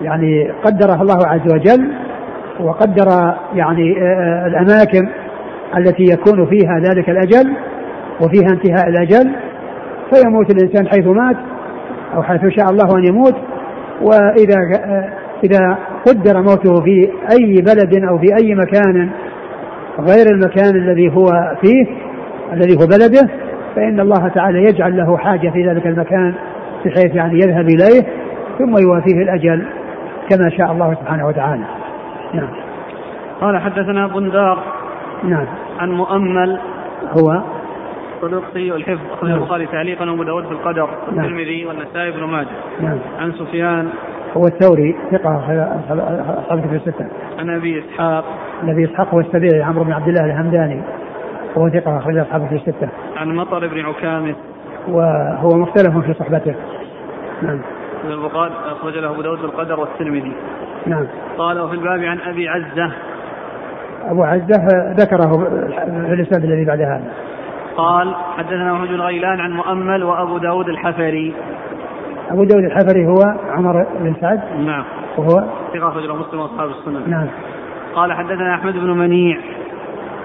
[0.03, 1.93] يعني قدرها الله عز وجل
[2.61, 5.09] وقدر يعني آه، الأماكن
[5.77, 7.57] التي يكون فيها ذلك الأجل
[8.21, 9.33] وفيها انتهاء الأجل.
[10.15, 11.37] فيموت الإنسان حيث مات
[12.15, 13.35] أو حيث شاء الله أن يموت.
[14.03, 15.09] وإذا آه،
[15.45, 19.11] إذا قدر موته في أي بلد أو في أي مكان
[20.01, 21.27] غير المكان الذي هو
[21.63, 21.87] فيه
[22.53, 23.46] الذي هو بلده
[23.77, 26.35] فإن الله تعالى يجعل له حاجة في ذلك المكان
[26.85, 28.03] بحيث يعني يذهب إليه
[28.59, 29.67] ثم يوافيه الأجل
[30.31, 31.65] كما شاء الله سبحانه وتعالى
[32.35, 32.49] نعم
[33.41, 34.63] قال حدثنا بندار
[35.25, 35.47] نعم
[35.79, 36.59] عن مؤمل
[37.19, 37.43] هو
[38.23, 39.39] صدوق سيء الحفظ أخرج نعم.
[39.39, 41.17] البخاري تعليقا وأبو داود في القدر نعم.
[41.17, 41.69] والترمذي نعم.
[41.69, 42.49] والنسائي بن ماجه
[42.81, 43.89] نعم عن سفيان
[44.37, 45.37] هو الثوري ثقة
[46.39, 47.07] أصحاب في الستة
[47.39, 48.25] عن أبي إسحاق
[48.63, 50.83] الذي إسحاق هو السبيعي عمرو بن عبد الله الهمداني
[51.57, 52.89] وهو ثقة أخرج أصحابه في الستة.
[53.17, 54.37] عن مطر بن عكامس
[54.89, 56.55] وهو مختلف في صحبته.
[57.43, 57.61] نعم.
[58.05, 60.33] البخاري أخرج له أبو داود القدر والترمذي.
[60.87, 61.07] نعم.
[61.39, 62.93] قال وفي الباب عن أبي عزة.
[64.05, 65.33] أبو عزة ذكره
[66.07, 67.13] في الإسناد الذي بعد هذا.
[67.77, 71.35] قال حدثنا محمد بن غيلان عن مؤمل وأبو داود الحفري.
[72.31, 74.85] أبو داود الحفري هو عمر بن سعد؟ نعم.
[75.19, 75.45] وهو؟
[75.75, 77.27] ثقة أخرج له مسلم وأصحاب السنن نعم.
[77.95, 79.39] قال حدثنا أحمد بن منيع.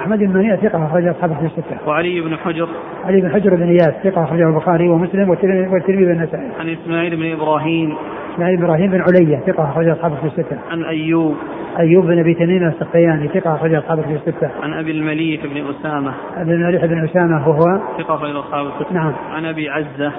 [0.02, 2.68] أحمد بن منيع ثقة أخرج أصحابه في الستة وعلي بن حجر.
[3.06, 6.50] علي بن حجر بن إياس ثقة أخرجه البخاري ومسلم والترمذي والنسائي.
[6.60, 7.96] عن إسماعيل بن إبراهيم.
[8.34, 11.36] إسماعيل بن إبراهيم بن علية ثقة أخرج أصحابه في الستة عن أيوب.
[11.80, 16.14] أيوب بن أبي تميم السختياني ثقة أخرج أصحابه في الستة عن أبي المليح بن أسامة.
[16.38, 18.94] ابن المليح بن أسامة وهو ثقة أخرج أصحاب الكتب.
[18.94, 19.14] نعم.
[19.32, 20.12] عن أبي عزة.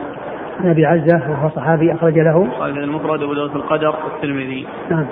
[0.60, 2.48] عن أبي عزة وهو صحابي أخرج له.
[2.58, 5.06] قال المفرد أبو داود في القدر والترمذي نعم.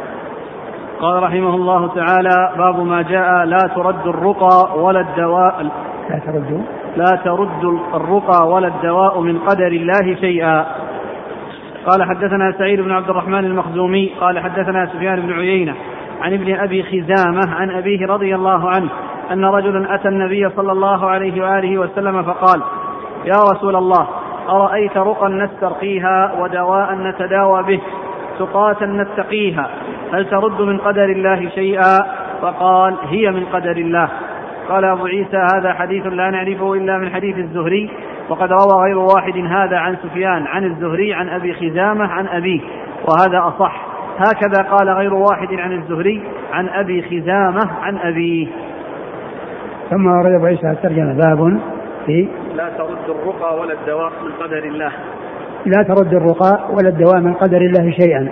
[1.01, 5.63] قال رحمه الله تعالى باب ما جاء لا ترد الرقى ولا الدواء
[6.11, 6.63] لا تردوا
[6.97, 10.67] لا ترد الرقى ولا الدواء من قدر الله شيئا.
[11.87, 15.75] قال حدثنا سعيد بن عبد الرحمن المخزومي قال حدثنا سفيان بن عيينة
[16.21, 18.89] عن ابن أبي خزامة عن أبيه رضي الله عنه
[19.33, 22.63] أن رجلا أتى النبي صلى الله عليه وآله وسلم فقال
[23.25, 24.07] يا رسول الله
[24.49, 27.81] أرأيت رقا نسترقيها ودواء نتداوى به؟
[28.41, 29.71] تقاة نتقيها
[30.13, 31.99] هل ترد من قدر الله شيئا؟
[32.43, 34.09] فقال هي من قدر الله.
[34.69, 37.91] قال أبو عيسى هذا حديث لا نعرفه إلا من حديث الزهري
[38.29, 42.61] وقد روى غير واحد هذا عن سفيان عن الزهري عن أبي خزامة عن أبيه
[43.09, 43.87] وهذا أصح.
[44.19, 46.23] هكذا قال غير واحد عن الزهري
[46.53, 48.49] عن أبي خزامة عن أبيه.
[49.91, 51.61] ثم ورد أبو عيسى الترجمة باب
[52.07, 54.93] في لا ترد الرقى ولا الدواء من قدر الله.
[55.67, 58.29] لا ترد الرقى ولا الدواء من قدر الله شيئا.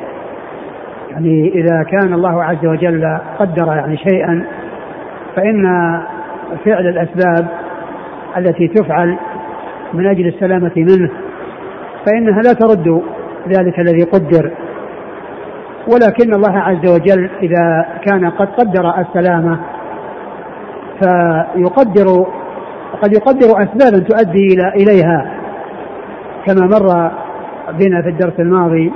[1.11, 4.45] يعني إذا كان الله عز وجل قدر يعني شيئا
[5.37, 5.62] فإن
[6.64, 7.49] فعل الأسباب
[8.37, 9.16] التي تفعل
[9.95, 11.11] من أجل السلامة منه
[12.07, 13.03] فإنها لا ترد
[13.49, 14.51] ذلك الذي قدر.
[15.93, 19.59] ولكن الله عز وجل إذا كان قد قدر السلامة
[21.03, 22.26] فيقدر
[23.03, 25.38] قد يقدر أسبابا تؤدي إليها.
[26.49, 27.11] كما مر
[27.73, 28.93] بنا في الدرس الماضي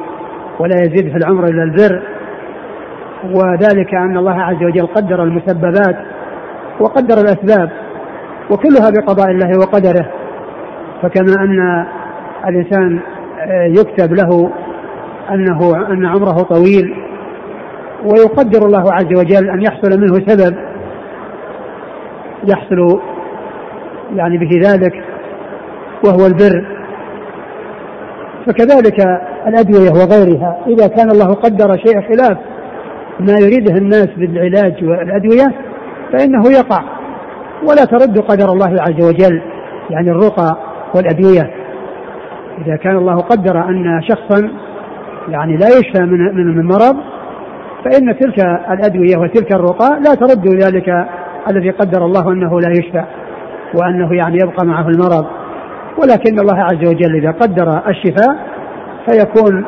[0.58, 2.02] ولا يزيد في العمر إلا البر
[3.24, 5.96] وذلك أن الله عز وجل قدر المسببات
[6.80, 7.70] وقدر الأسباب
[8.50, 10.06] وكلها بقضاء الله وقدره.
[11.02, 11.86] فكما أن
[12.48, 13.00] الإنسان
[13.50, 14.50] يكتب له
[15.30, 16.94] أنه أن عمره طويل
[18.04, 20.56] ويقدر الله عز وجل أن يحصل منه سبب
[22.48, 23.00] يحصل
[24.14, 25.04] يعني به ذلك
[26.04, 26.81] وهو البر.
[28.46, 29.06] فكذلك
[29.46, 30.58] الأدوية وغيرها.
[30.66, 32.38] إذا كان الله قدر شيء خلاف
[33.20, 35.54] ما يريده الناس بالعلاج والأدوية
[36.12, 36.84] فإنه يقع.
[37.68, 39.42] ولا ترد قدر الله عز وجل
[39.90, 40.56] يعني الرقى
[40.94, 41.50] والأدوية.
[42.66, 44.50] إذا كان الله قدر أن شخصا
[45.28, 46.96] يعني لا يشفى من من مرض
[47.84, 48.38] فإن تلك
[48.70, 51.06] الأدوية وتلك الرقى لا ترد ذلك
[51.50, 53.04] الذي قدر الله أنه لا يشفى
[53.74, 55.26] وأنه يعني يبقى معه المرض.
[55.98, 58.36] ولكن الله عز وجل إذا قدر الشفاء
[59.08, 59.64] فيكون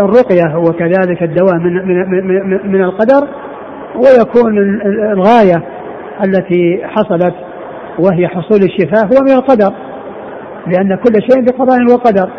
[0.00, 3.28] الرقية وكذلك الدواء من من من القدر
[3.96, 4.58] ويكون
[5.12, 5.62] الغاية
[6.24, 7.34] التي حصلت
[7.98, 9.74] وهي حصول الشفاء هو من القدر
[10.66, 12.30] لأن كل شيء بقضاء وقدر.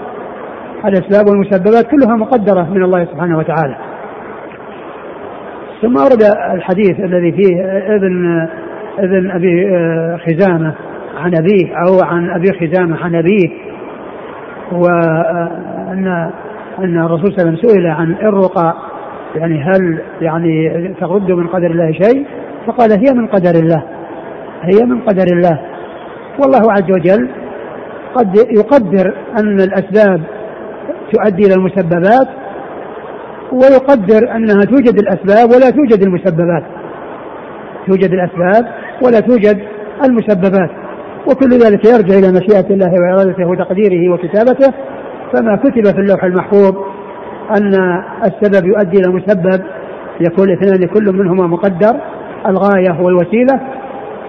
[0.85, 3.75] الأسباب والمسببات كلها مقدرة من الله سبحانه وتعالى.
[5.81, 6.23] ثم ورد
[6.53, 7.63] الحديث الذي فيه
[7.95, 8.47] ابن
[8.99, 9.67] ابن أبي
[10.17, 10.73] خزامة
[11.17, 13.49] عن أبيه أو عن أبي خزامة عن أبيه.
[14.71, 16.31] وأن
[16.79, 18.75] أن الرسول صلى الله عليه وسلم سئل عن الرقى
[19.35, 22.25] يعني هل يعني ترد من قدر الله شيء؟
[22.67, 23.83] فقال هي من قدر الله
[24.61, 25.59] هي من قدر الله.
[26.39, 27.29] والله عز وجل
[28.15, 30.21] قد يقدر أن الأسباب
[31.11, 32.27] تؤدي إلى المسببات
[33.51, 36.63] ويقدر أنها توجد الأسباب ولا توجد المسببات.
[37.87, 39.61] توجد الأسباب ولا توجد
[40.05, 40.69] المسببات.
[41.27, 44.73] وكل ذلك يرجع إلى مشيئة الله وإرادته وتقديره وكتابته
[45.33, 46.75] فما كتب في اللوح المحفوظ
[47.57, 47.73] أن
[48.25, 49.63] السبب يؤدي إلى المسبب
[50.21, 51.99] يكون الاثنان كل منهما مقدر
[52.47, 53.59] الغاية والوسيله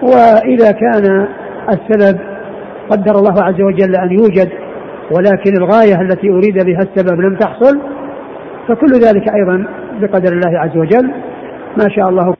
[0.01, 1.27] وإذا كان
[1.69, 2.19] السبب
[2.89, 4.49] قدر الله عز وجل أن يوجد
[5.11, 7.79] ولكن الغاية التي أريد بها السبب لم تحصل
[8.67, 9.67] فكل ذلك أيضا
[10.01, 11.11] بقدر الله عز وجل.
[11.77, 12.35] ما شاء الله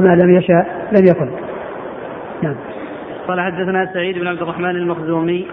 [0.00, 1.51] ما لم يشاء لم يكن.
[2.42, 2.54] نعم.
[3.28, 5.46] قال حدثنا سعيد بن عبد الرحمن المخزومي.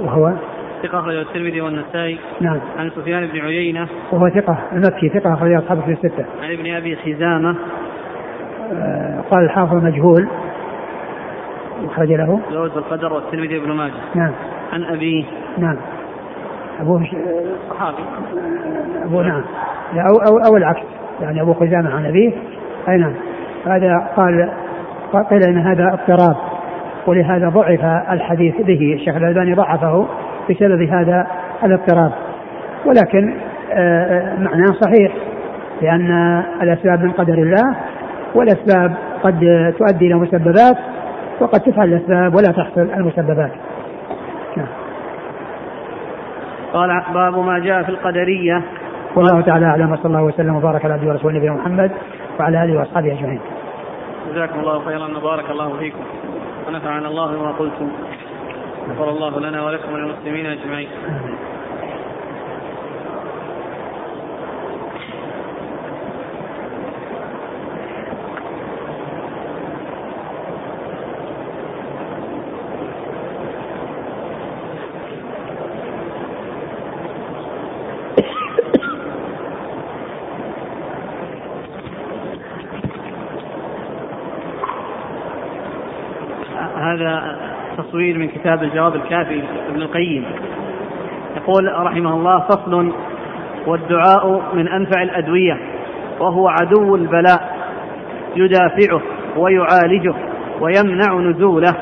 [0.00, 0.32] وهو؟
[0.82, 2.18] ثقة أخرجه الترمذي والنسائي.
[2.40, 2.60] نعم.
[2.78, 3.88] عن سفيان بن عيينة.
[4.12, 6.24] وهو ثقة المكي ثقة أخرج أصحابه في الستة.
[6.42, 7.56] عن ابن أبي خزامة.
[8.72, 10.28] آه قال الحافظ مجهول
[11.84, 12.40] أخرج له.
[12.52, 13.92] زوج القدر والترمذي وابن ماجه.
[14.14, 14.32] نعم.
[14.72, 15.24] عن أبيه.
[15.58, 15.76] نعم.
[16.80, 17.06] أبوه
[17.70, 18.04] صحابي.
[19.04, 19.42] أبوه نعم.
[19.94, 20.86] أو, أو, أو العكس.
[21.20, 22.32] يعني أبو خزامة عن أبيه.
[22.88, 23.14] أي نعم.
[23.66, 24.52] هذا قال
[25.16, 26.36] قيل إن هذا اضطراب
[27.06, 28.94] ولهذا ضعف الحديث به.
[28.94, 30.06] الشيخ الألباني ضعفه
[30.50, 31.26] بسبب هذا
[31.64, 32.12] الاضطراب.
[32.86, 33.34] ولكن
[33.72, 35.12] آه، معناه صحيح
[35.82, 37.76] لأن الأسباب من قدر الله
[38.34, 39.40] والأسباب قد
[39.78, 40.76] تؤدي إلى مسببات
[41.40, 43.50] وقد تفعل الأسباب ولا تحصل المسببات.
[44.56, 44.66] نعم.
[46.72, 48.62] قال باب ما جاء في القدرية.
[49.16, 51.90] والله تعالى أعلم وصلى الله وسلم وبارك على عبده ورسوله نبينا محمد
[52.40, 53.40] وعلى آله وأصحابه أجمعين.
[54.28, 56.04] جزاكم الله خيرا وبارك الله فيكم.
[56.68, 57.90] ونفعنا الله بما قلتم.
[58.90, 60.88] غفر الله لنا ولكم وللمسلمين أجمعين.
[87.00, 87.36] هذا
[87.78, 90.24] تصوير من كتاب الجواب الكافي ابن القيم.
[91.36, 92.92] يقول رحمه الله فصل
[93.66, 95.58] والدعاء من أنفع الأدوية
[96.20, 97.56] وهو عدو البلاء
[98.36, 99.00] يدافعه
[99.36, 100.14] ويعالجه
[100.60, 101.76] ويمنع نزوله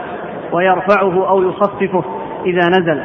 [0.52, 2.04] ويرفعه أو يخففه
[2.46, 3.02] إذا نزل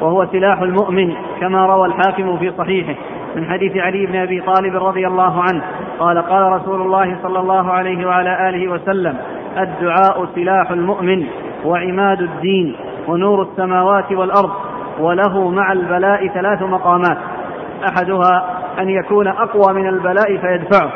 [0.00, 2.94] وهو سلاح المؤمن كما روى الحاكم في صحيحه
[3.36, 5.62] من حديث علي بن أبي طالب رضي الله عنه
[5.98, 9.16] قال قال رسول الله صلى الله عليه وعلى آله وسلم
[9.58, 11.26] الدعاء سلاح المؤمن
[11.64, 12.76] وعماد الدين
[13.08, 14.50] ونور السماوات والأرض
[15.00, 17.18] وله مع البلاء ثلاث مقامات.
[17.88, 18.44] أحدها
[18.78, 20.90] أن يكون أقوى من البلاء فيدفعه.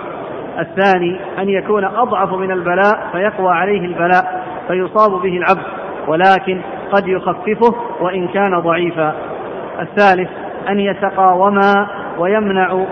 [0.59, 5.67] الثاني أن يكون أضعف من البلاء فيقوى عليه البلاء فيصاب به العبد.
[6.07, 6.61] ولكن
[6.93, 9.15] قد يخففه وإن كان ضعيفا.
[9.81, 10.31] الثالث
[10.69, 11.87] أن يتقاوما
[12.19, 12.85] ويمنع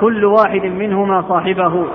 [0.00, 1.86] كل واحد منهما صاحبه.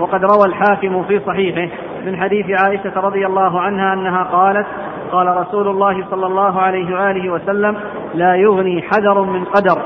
[0.00, 1.68] وقد روى الحاكم في صحيحه
[2.06, 4.66] من حديث عائشة رضي الله عنها أنها قالت
[5.12, 7.76] قال رسول الله صلى الله عليه وآله وسلم
[8.14, 9.82] لا يغني حذر من قدر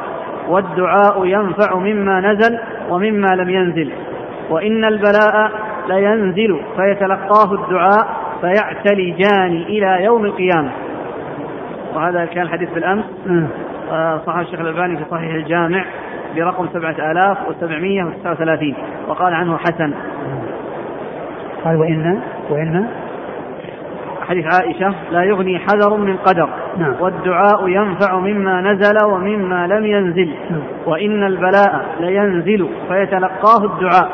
[0.48, 2.58] والدعاء ينفع مما نزل
[2.90, 3.92] ومما لم ينزل
[4.50, 5.50] وإن البلاء
[5.88, 8.06] لينزل فيتلقاه الدعاء
[8.40, 10.70] فيعتلجان إلى يوم القيامة.
[11.94, 13.04] وهذا كان الحديث بالأمس.
[13.92, 15.84] آه، صححه الشيخ الألباني في صحيح الجامع
[16.36, 18.74] برقم سبعة آلاف وسبعمية وتسعة وثلاثين
[19.08, 19.94] وقال عنه حسن
[21.64, 22.86] قال وإن وإن
[24.28, 26.48] حديث عائشة لا يغني حذر من قدر.
[26.78, 26.94] نعم.
[27.00, 30.34] والدعاء ينفع مما نزل ومما لم ينزل.
[30.50, 30.62] نعم.
[30.86, 34.10] وإن البلاء لينزل فيتلقاه الدعاء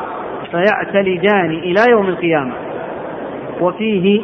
[0.51, 2.51] فيعتلجان إلى يوم القيامة.
[3.61, 4.21] وفيه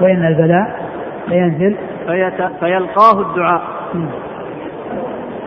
[0.00, 0.90] وإن البلاء
[1.28, 1.76] لينزل.
[2.06, 2.42] فيت...
[2.60, 3.62] فيلقاه الدعاء.
[3.94, 4.10] نعم.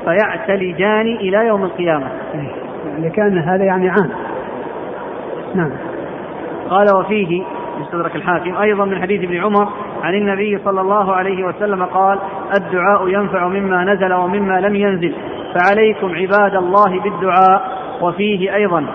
[0.06, 2.08] فيعتلجان إلى يوم القيامة.
[2.34, 4.10] يعني كأن هذا يعني عام.
[5.56, 5.72] نعم.
[6.70, 7.44] قال وفيه
[7.80, 9.70] مستدرك الحاكم أيضا من حديث ابن عمر
[10.04, 12.20] عن النبي صلى الله عليه وسلم قال
[12.58, 15.16] الدعاء ينفع مما نزل ومما لم ينزل
[15.54, 17.80] فعليكم عباد الله بالدعاء.
[18.02, 18.86] وفيه أيضا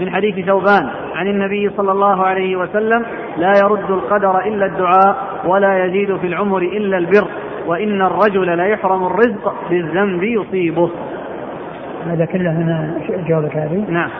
[0.00, 3.04] من حديث ثوبان عن النبي صلى الله عليه وسلم
[3.38, 5.16] لا يرد القدر إلا الدعاء
[5.46, 7.28] ولا يزيد في العمر إلا البر
[7.66, 10.90] وإن الرجل ليحرم الرزق بالذنب يصيبه.
[12.06, 14.10] هذا كله هنا؟ جوابك هذه؟ نعم.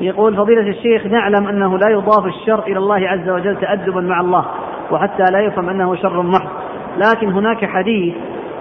[0.00, 4.44] يقول فضيلة الشيخ نعلم أنه لا يضاف الشر إلى الله عز وجل تأدبا مع الله
[4.90, 6.48] وحتى لا يفهم أنه شر محض.
[6.96, 8.14] لكن هناك حديث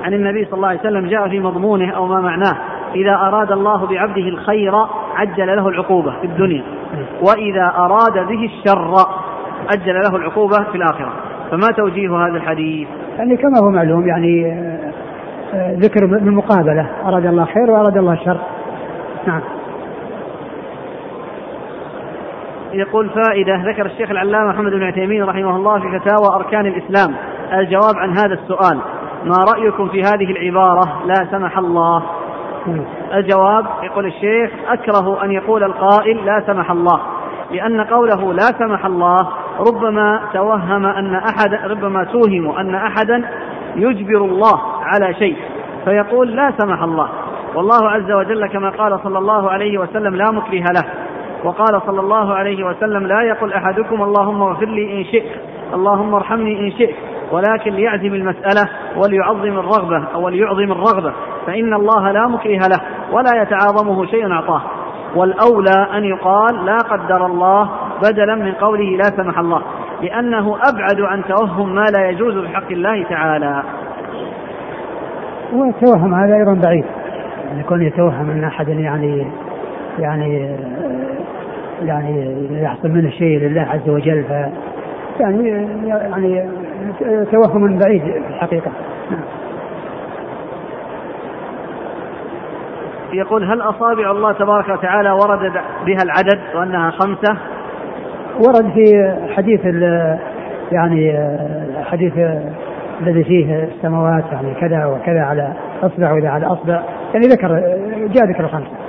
[0.03, 2.57] عن النبي صلى الله عليه وسلم جاء في مضمونه أو ما معناه
[2.95, 4.75] إذا أراد الله بعبده الخير
[5.15, 6.63] عجل له العقوبة في الدنيا
[7.21, 8.93] وإذا أراد به الشر
[9.69, 11.13] أجل له العقوبة في الآخرة.
[11.51, 14.91] فما توجيه هذا الحديث؟ يعني كما هو معلوم يعني آه،
[15.53, 18.37] آه، ذكر بالمقابلة أراد الله خير وأراد الله شر.
[19.27, 19.41] نعم.
[22.73, 27.15] يقول فائدة ذكر الشيخ العلامة محمد بن عثيمين رحمه الله في فتاوى أركان الإسلام.
[27.53, 28.79] الجواب عن هذا السؤال
[29.23, 32.03] ما رأيكم في هذه العبارة؟ لا سمح الله.
[33.13, 36.99] الجواب يقول الشيخ أكره أن يقول القائل لا سمح الله
[37.51, 43.29] لأن قوله لا سمح الله ربما توهم أن أحد ربما توهم أن أحدا
[43.75, 45.37] يجبر الله على شيء
[45.85, 47.09] فيقول لا سمح الله.
[47.55, 50.83] والله عز وجل كما قال صلى الله عليه وسلم لا مكره له.
[51.43, 55.31] وقال صلى الله عليه وسلم لا يقل أحدكم اللهم اغفر لي إن شئت
[55.73, 56.95] اللهم ارحمني إن شئت
[57.31, 61.13] ولكن ليعزم المسألة وليعظم الرغبة أو وليعظم الرغبة
[61.47, 62.81] فإن الله لا مكره له
[63.11, 64.61] ولا يتعاظمه شيء أعطاه
[65.15, 67.69] والأولى أن يقال لا قدر الله
[68.03, 69.61] بدلا من قوله لا سمح الله
[70.01, 73.63] لأنه أبعد عن توهم ما لا يجوز بحق الله تعالى.
[75.53, 76.85] والتوهم هذا أيضا بعيد
[77.47, 79.27] يعني يكون يتوهم أن أحد يعني
[79.99, 80.55] يعني
[81.85, 84.31] يعني يحصل منه شيء لله عز وجل ف
[85.19, 85.49] يعني
[85.81, 86.49] يعني
[87.31, 88.71] توهم بعيد في الحقيقة
[89.11, 89.21] نعم.
[93.13, 95.51] يقول هل أصابع الله تبارك وتعالى ورد
[95.85, 97.37] بها العدد وأنها خمسة
[98.39, 99.65] ورد في حديث
[100.71, 101.19] يعني
[101.83, 102.13] حديث
[103.01, 106.83] الذي فيه السماوات يعني كذا وكذا على أصبع وإذا على أصبع
[107.13, 107.47] يعني ذكر
[108.13, 108.86] جاء ذكر الخمسة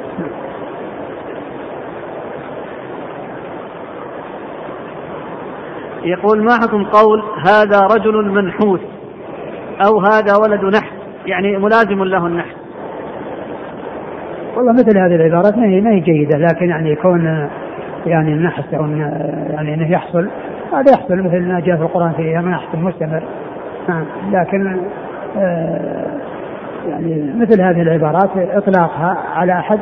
[6.03, 8.81] يقول ما حكم قول هذا رجل منحوس
[9.87, 10.93] أو هذا ولد نحس؟
[11.27, 12.57] يعني ملازم له النحس.
[14.57, 17.49] والله مثل هذه العبارات ما هي ما هي جيدة لكن يعني كون
[18.07, 18.87] يعني النحس أو
[19.51, 20.29] يعني إنه يحصل
[20.73, 23.23] هذا يحصل مثل ما جاء في القرآن في نحس مستمر.
[23.89, 24.05] نعم.
[24.33, 24.79] لكن
[25.37, 26.19] آه
[26.89, 29.79] يعني مثل هذه العبارات إطلاقها على أحد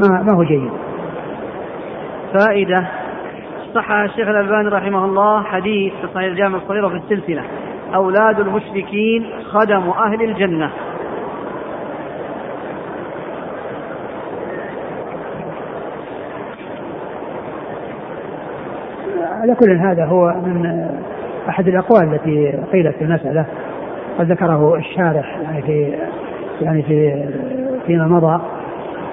[0.00, 0.70] ما, ما هو جيد.
[2.34, 2.86] فائدة
[3.74, 7.42] صح الشيخ الألباني رحمه الله حديث في صحيح الجامع الصغير وفي السلسلة.
[7.94, 10.70] أولاد المشركين خدم أهل الجنة.
[19.42, 20.88] على كل هذا هو من
[21.48, 23.46] أحد الأقوال التي قيلت في المسألة.
[24.18, 25.94] قد ذكره الشارح يعني في
[26.60, 27.24] يعني في
[27.86, 28.40] فيما مضى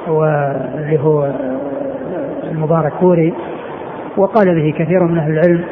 [0.08, 1.32] واللي هو
[2.44, 3.34] المبارك كوري.
[4.18, 5.64] وقال به كثير من أهل العلم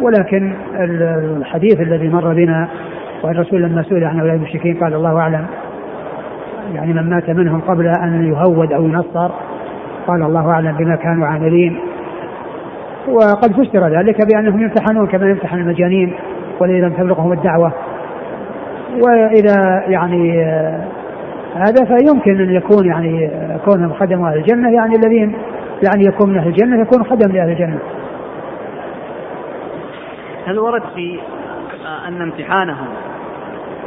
[0.00, 2.68] ولكن الحديث الذي مر بنا
[3.22, 5.46] والرسول لما سئل عن أولاد المشركين قال الله أعلم.
[6.74, 9.30] يعني من مات منهم قبل أن يهود أو ينصر
[10.06, 11.80] قال الله أعلم بما كانوا عاملين.
[13.08, 16.14] وقد فسر ذلك بأنهم يمتحنون كما يمتحن المجانين
[16.60, 17.72] والذي لم تبلغهم الدعوة.
[19.06, 20.44] وإذا يعني
[21.54, 23.30] هذا فيمكن أن يكون يعني
[23.64, 25.34] كونهم خدموا أهل الجنة يعني الذين
[25.82, 27.78] يعني يكون من أهل الجنة يكون خدم لأهل الجنة.
[30.46, 31.20] هل ورد في
[32.08, 32.88] أن امتحانهم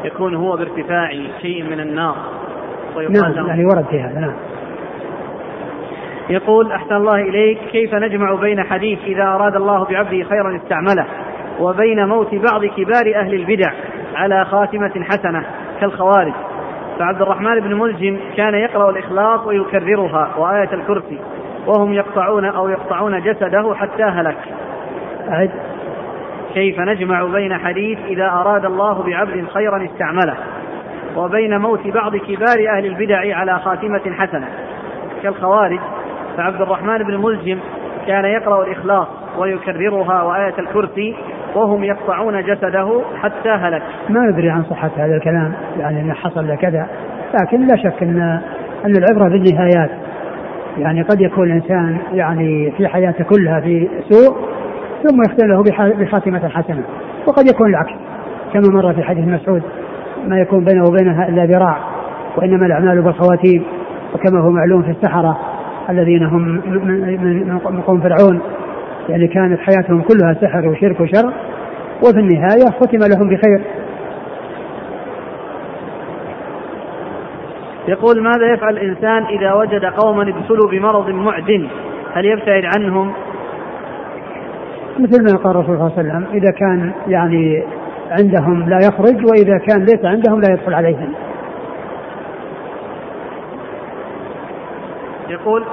[0.03, 1.09] يكون هو بارتفاع
[1.41, 2.15] شيء من النار
[3.09, 4.35] نعم يعني ورد في هذا نعم.
[6.29, 11.05] يقول أحسن الله إليك كيف نجمع بين حديث إذا أراد الله بعبده خيرا استعمله
[11.59, 13.71] وبين موت بعض كبار أهل البدع
[14.15, 15.45] على خاتمة حسنة
[15.81, 16.33] كالخوارج
[16.99, 21.19] فعبد الرحمن بن ملجم كان يقرأ الإخلاص ويكررها وآية الكرسي
[21.67, 24.37] وهم يقطعون أو يقطعون جسده حتى هلك.
[25.29, 25.51] أعد
[26.53, 30.35] كيف نجمع بين حديث إذا أراد الله بعبد خيرا استعمله
[31.15, 34.47] وبين موت بعض كبار أهل البدع على خاتمة حسنة.
[35.23, 35.79] كالخوارج
[36.37, 37.59] فعبد الرحمن بن ملجم
[38.07, 39.07] كان يقرأ الإخلاص
[39.37, 41.15] ويكررها وآية الكرسي
[41.55, 43.83] وهم يقطعون جسده حتى هلك.
[44.09, 46.87] ما ندري عن صحة هذا الكلام يعني أنه حصل كذا
[47.41, 48.41] لكن لا شك أن
[48.85, 49.89] أن العبرة بالنهايات
[50.77, 54.37] يعني قد يكون الإنسان يعني في حياته كلها في سوء
[55.03, 55.63] ثم يختم له
[55.93, 56.83] بخاتمة حسنة.
[57.27, 57.93] وقد يكون العكس.
[58.53, 59.61] كما مر في حديث مسعود
[60.27, 61.77] ما يكون بينه وبينها إلا ذراع
[62.37, 63.63] وإنما الأعمال بالخواتيم
[64.13, 65.39] وكما هو معلوم في السحرة
[65.89, 66.61] الذين هم
[67.71, 68.41] من قوم فرعون.
[69.09, 71.33] يعني كانت حياتهم كلها سحر وشرك وشر
[72.01, 73.61] وفي النهاية ختم لهم بخير.
[77.87, 81.67] يقول ماذا يفعل الإنسان إذا وجد قوما ابتلوا بمرض معدن؟
[82.13, 83.13] هل يبتعد عنهم؟
[84.99, 87.63] مثل ما قال الرسول صلى الله عليه وسلم إذا كان يعني
[88.11, 91.13] عندهم لا يخرج وإذا كان ليس عندهم لا يدخل عليهم.
[95.29, 95.63] يقول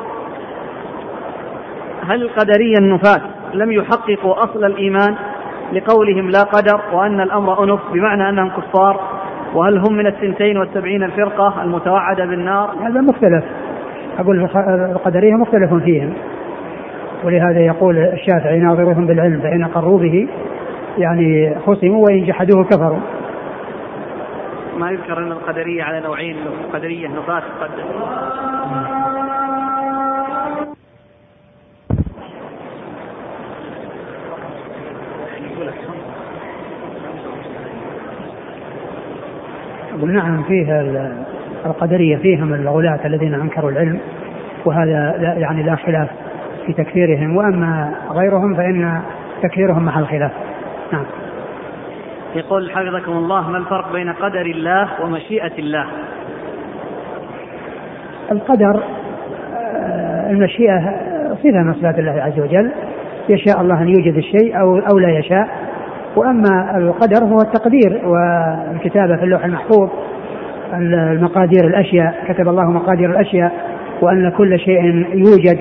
[2.07, 3.21] هل القدرية النفاة
[3.55, 5.17] لم يحققوا أصل الإيمان
[5.73, 9.20] لقولهم لا قدر وأن الأمر أنف بمعنى أنهم كفار؟
[9.55, 13.44] وهل هم من الثنتين والسبعين الفرقة المتوعدة بالنار؟ هذا مختلف.
[14.18, 16.12] أقول القدرية مختلف فيهم.
[17.24, 20.28] ولهذا يقول الشافعي ناظرهم بالعلم فإن أقروا به
[20.98, 23.01] يعني خصموا وإن جحدوه كفروا.
[24.78, 26.36] ما يذكر أن القدرية على نوعين
[26.72, 27.70] قدرية نفاة قد
[40.07, 40.90] نعم فيه
[41.66, 44.01] القدرية فيهم الغلاة الذين أنكروا العلم
[44.64, 46.09] وهذا لا يعني لا خلاف
[46.66, 47.36] في تكفيرهم.
[47.36, 49.01] وأما غيرهم فإن
[49.42, 50.32] تكفيرهم محل خلاف.
[50.92, 51.05] نعم.
[52.34, 55.86] يقول حفظكم الله ما الفرق بين قدر الله ومشيئة الله؟
[58.32, 58.82] القدر
[59.57, 60.80] آه، المشيئة
[61.34, 62.70] صفة من صفات الله عز وجل.
[63.28, 65.48] يشاء الله أن يوجد الشيء أو أو لا يشاء.
[66.17, 69.91] وأما القدر هو التقدير والكتابة في اللوح المحفوظ
[70.75, 73.53] المقادير الأشياء كتب الله مقادير الأشياء
[74.03, 75.59] وأن كل شيء يوجد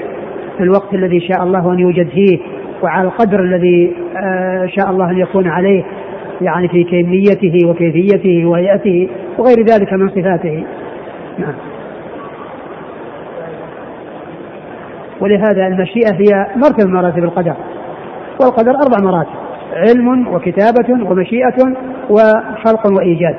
[0.57, 2.39] في الوقت الذي شاء الله أن يوجد فيه
[2.83, 5.83] وعلى القدر الذي آه، شاء الله أن يكون عليه
[6.41, 10.63] يعني في كميته وكيفيته وهيئته وغير ذلك من صفاته.
[11.37, 11.53] نعم.
[15.21, 17.53] ولهذا المشيئة هي مرتبة من مراتب القدر
[18.41, 19.48] والقدر أربع مراتب.
[19.73, 21.75] علم وكتابة ومشيئة
[22.09, 23.35] وخلق وإيجاد.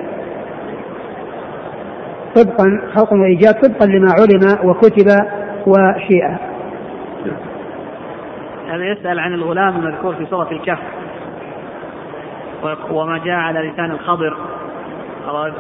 [2.37, 5.07] طبقا خلق وإيجاد طبقا لما علم وكتب
[5.67, 6.29] وشيئ.
[8.69, 10.79] هذا يسأل عن الغلام المذكور في سورة الكهف.
[12.91, 14.37] وما جاء على لسان الخضر.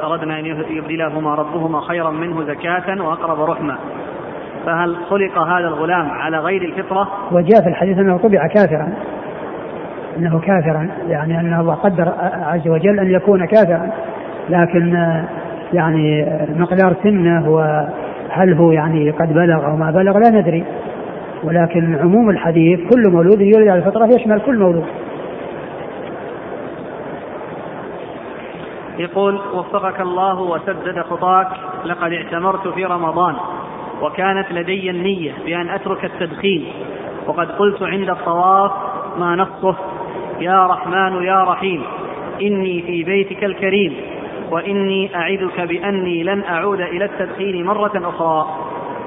[0.03, 1.35] أردنا أن يبدلهما.
[1.35, 3.77] ربهما خيرا منه زكاة وأقرب رحمة.
[4.67, 8.93] فهل خلق هذا الغلام على غير الفطرة؟ وجاء في الحديث أنه طبع كافرا.
[10.21, 12.13] أنه كافرا يعني أن الله قدر
[12.43, 13.91] عز وجل أن يكون كافرا.
[14.49, 15.15] لكن
[15.73, 20.65] يعني مقدار سنه وهل هو يعني قد بلغ أو ما بلغ لا ندري.
[21.45, 24.85] ولكن عموم الحديث كل مولود يولد على الفطرة يشمل كل مولود.
[28.99, 31.49] يقول وفقك الله وسدد خطاك
[31.85, 33.35] لقد اعتمرت في رمضان
[34.03, 36.65] وكانت لدي النية بأن أترك التدخين
[37.27, 38.73] وقد قلت عند الطواف
[39.19, 39.77] ما نصه.
[40.41, 41.83] يا رحمن يا رحيم
[42.43, 43.97] إني في بيتك الكريم
[44.51, 48.47] وإني أعدك بأني لن أعود إلى التدخين مرة أخرى.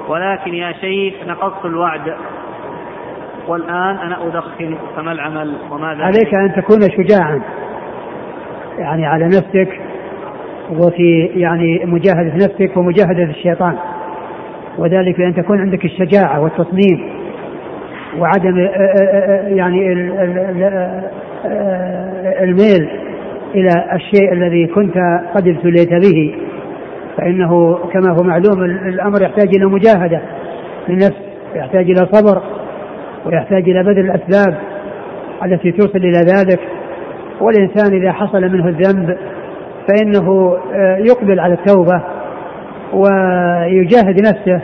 [0.08, 2.14] ولكن يا شيخ نقضت الوعد.
[3.48, 7.42] والآن أنا أدخن فما العمل؟ وماذا عليك أن تكون شجاعا.
[8.78, 9.80] يعني على نفسك
[10.70, 13.78] وفي يعني مجاهدة نفسك ومجاهدة الشيطان.
[14.78, 17.24] وذلك بأن تكون عندك الشجاعة والتصميم
[18.18, 20.10] وعدم آه، آه، آه، يعني
[22.40, 22.88] الميل
[23.54, 24.94] إلى الشيء الذي كنت
[25.34, 26.34] قد ابتليت به.
[27.16, 30.20] فإنه كما هو معلوم الأمر يحتاج إلى مجاهدة
[30.88, 31.22] للنفس
[31.54, 32.42] يحتاج إلى صبر
[33.26, 34.58] ويحتاج إلى بذل الأسباب
[35.44, 36.60] التي توصل إلى ذلك.
[37.40, 39.16] والإنسان إذا حصل منه الذنب
[39.88, 40.56] فإنه
[40.98, 42.02] يقبل على التوبة
[42.92, 44.60] ويجاهد نفسه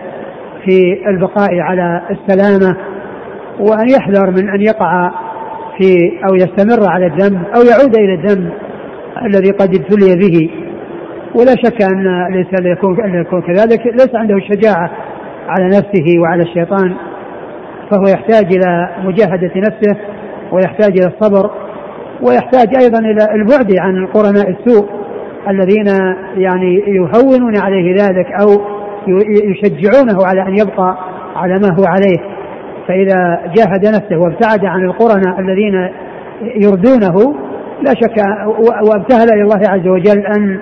[0.64, 2.76] في البقاء على السلامة
[3.60, 5.10] وأن يحذر من أن يقع
[5.80, 8.52] في أو يستمر على الذنب أو يعود إلى الذنب
[9.26, 10.50] الذي قد ابتلي به.
[11.34, 14.90] ولا شك أن الإنسان يكون يكون كذلك ليس عنده الشجاعة
[15.48, 16.94] على نفسه وعلى الشيطان.
[17.90, 19.96] فهو يحتاج إلى مجاهدة نفسه
[20.52, 21.50] ويحتاج إلى الصبر
[22.22, 24.88] ويحتاج أيضا إلى البعد عن قرناء السوء
[25.48, 25.86] الذين
[26.36, 28.48] يعني يهونون عليه ذلك أو
[29.50, 30.98] يشجعونه على أن يبقى
[31.36, 32.39] على ما هو عليه.
[32.90, 35.90] فإذا جاهد نفسه وابتعد عن القرناء الذين
[36.42, 37.34] يردونه
[37.82, 38.24] لا شك
[38.90, 40.60] وابتهل إلى الله عز وجل أن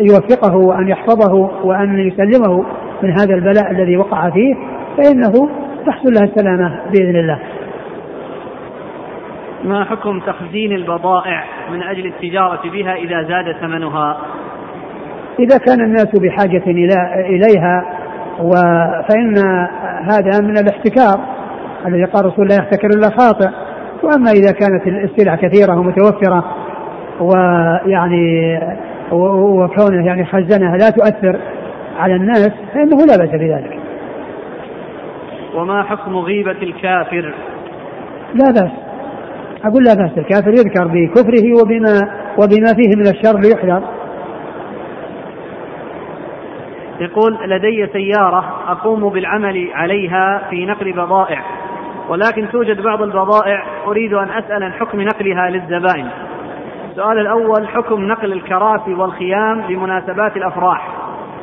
[0.00, 2.64] يوفقه وأن يحفظه وأن يسلمه
[3.02, 4.54] من هذا البلاء الذي وقع فيه
[4.96, 5.48] فإنه
[5.86, 7.38] تحصل له السلامة بإذن الله.
[9.64, 14.16] ما حكم تخزين البضائع من أجل التجارة بها إذا زاد ثمنها؟
[15.38, 16.62] إذا كان الناس بحاجة
[17.20, 17.84] إليها
[19.08, 19.38] فإن
[20.10, 21.35] هذا من الاحتكار.
[21.86, 23.48] الذي قال رسول الله يحتكر إلا خاطئ.
[24.02, 26.44] وأما إذا كانت السلع كثيرة ومتوفرة
[27.20, 28.58] ويعني
[29.12, 31.40] وكونه يعني خزنها لا تؤثر
[31.98, 33.78] على الناس فإنه لا بأس بذلك.
[35.54, 37.34] وما حكم غيبة الكافر؟
[38.34, 38.72] لا بأس.
[39.64, 40.18] أقول لا بأس.
[40.18, 42.00] الكافر يذكر بكفره وبما
[42.38, 43.82] وبما فيه من الشر ليحذر.
[47.00, 51.42] يقول لدي سيارة أقوم بالعمل عليها في نقل بضائع.
[52.08, 56.08] ولكن توجد بعض البضائع أريد أن أسأل عن حكم نقلها للزبائن.
[56.90, 60.88] السؤال الأول حكم نقل الكراسي والخيام لمناسبات الأفراح.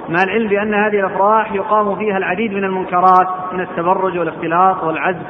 [0.09, 5.27] مع العلم بأن هذه الأفراح يقام فيها العديد من المنكرات من التبرج والاختلاط والعزف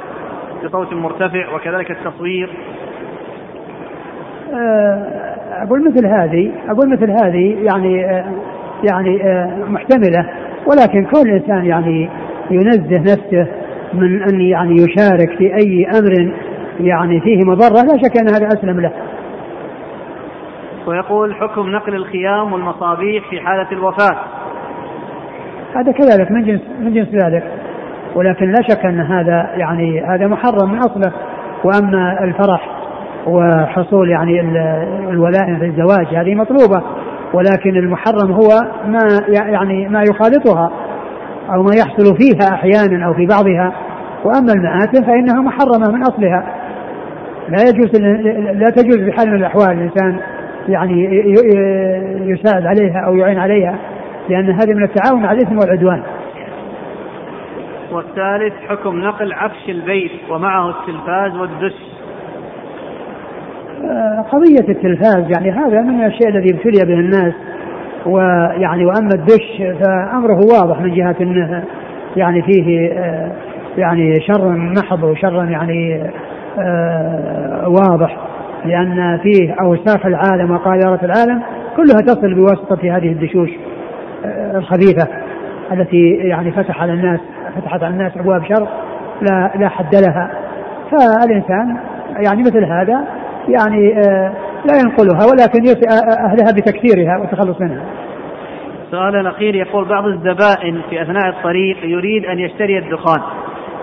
[0.66, 2.50] بصوت مرتفع وكذلك التصوير.
[4.54, 8.26] آه، أقول مثل هذه أقول مثل هذه يعني آه،
[8.92, 10.30] يعني آه، محتملة
[10.68, 12.10] ولكن كل إنسان يعني
[12.52, 13.48] ينزه نفسه
[13.94, 16.34] من أن يعني يشارك في أي أمر
[16.80, 18.92] يعني فيه مضرة لا شك أن هذا أسلم له.
[20.88, 24.18] ويقول حكم نقل الخيام والمصابيح في حالة الوفاة.
[25.76, 27.44] هذا كذلك من جنس من جنس ذلك؟
[28.16, 31.12] ولكن لا شك أن هذا يعني هذا محرم من أصله.
[31.64, 32.70] وأما الفرح
[33.28, 34.42] وحصول يعني
[35.10, 36.84] الولائم في الزواج هذه مطلوبة.
[37.34, 38.50] ولكن المحرم هو
[38.86, 40.72] ما يعني ما يخالطها.
[41.50, 43.74] أو ما يحصل فيها أحيانا أو في بعضها
[44.24, 46.46] وأما المآتم فإنها محرمة من أصلها.
[47.50, 48.02] لا يجوز
[48.56, 50.20] لا تجوز بحال من الأحوال الإنسان
[50.70, 51.04] يعني
[52.26, 53.78] يساعد عليها أو يعين عليها
[54.30, 56.04] لأن هذه من التعاون على الإثم والعدوان.
[57.92, 61.76] والثالث حكم نقل عفش البيت ومعه التلفاز والدش.
[63.84, 67.34] آه، قضية التلفاز يعني هذا من الشيء الذي ابتلي به الناس.
[68.06, 71.64] ويعني واما الدش فامره واضح من جهة انه
[72.16, 73.32] يعني فيه آه،
[73.78, 76.04] يعني شر محض وشر يعني
[76.60, 78.18] آه، واضح
[78.66, 81.42] لأن فيه أوساخ العالم وقاذورة العالم
[81.76, 83.50] كلها تصل بواسطة هذه الدشوش
[84.56, 85.08] الخبيثة
[85.72, 87.20] التي يعني فتح على الناس
[87.56, 88.68] فتحت على الناس أبواب شر
[89.22, 90.30] لا لا حد لها.
[90.92, 91.78] فالإنسان
[92.26, 93.06] يعني مثل هذا
[93.48, 94.32] يعني آه،
[94.66, 95.88] لا ينقلها ولكن يوصي
[96.30, 97.84] أهلها بتكثيرها والتخلص منها.
[98.86, 103.22] السؤال الاخير يقول بعض الزبائن في أثناء الطريق يريد أن يشتري الدخان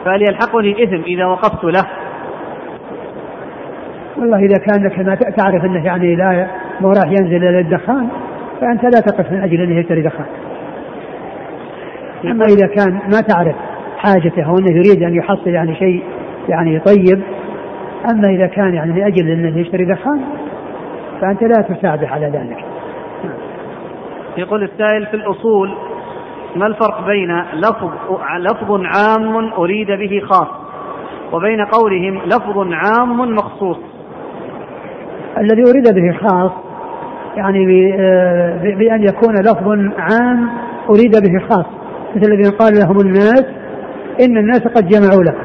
[0.05, 1.87] فهل يلحقني اثم إذا وقفت له؟
[4.17, 6.47] والله إذا كان ما تعرف أنه يعني لا
[6.81, 8.09] مو راح ينزل إلى الدخان
[8.61, 10.27] فأنت لا تقف من أجل انه يشتري دخان.
[12.25, 13.57] أما إذا كان ما تعرف
[13.99, 16.03] حاجته أو أنه يريد أن يحصل يعني شيء
[16.49, 17.23] يعني طيب
[18.11, 20.21] أما إذا كان يعني لأجل انه يشتري دخان
[21.21, 22.65] فأنت لا تساعده على ذلك.
[24.37, 25.71] يقول السائل في الأصول
[26.57, 27.91] ما الفرق بين لفظ
[28.39, 30.49] لفظ عام أريد به خاص
[31.33, 33.79] وبين قولهم لفظ عام مخصوص؟
[35.39, 36.51] الذي أريد به خاص
[37.37, 39.69] يعني آه، بأن يكون لفظ
[39.99, 40.49] عام
[40.91, 41.67] أريد به خاص.
[42.17, 43.45] مثل الذين قال لهم الناس
[44.21, 45.37] إن الناس قد جمعوا لك.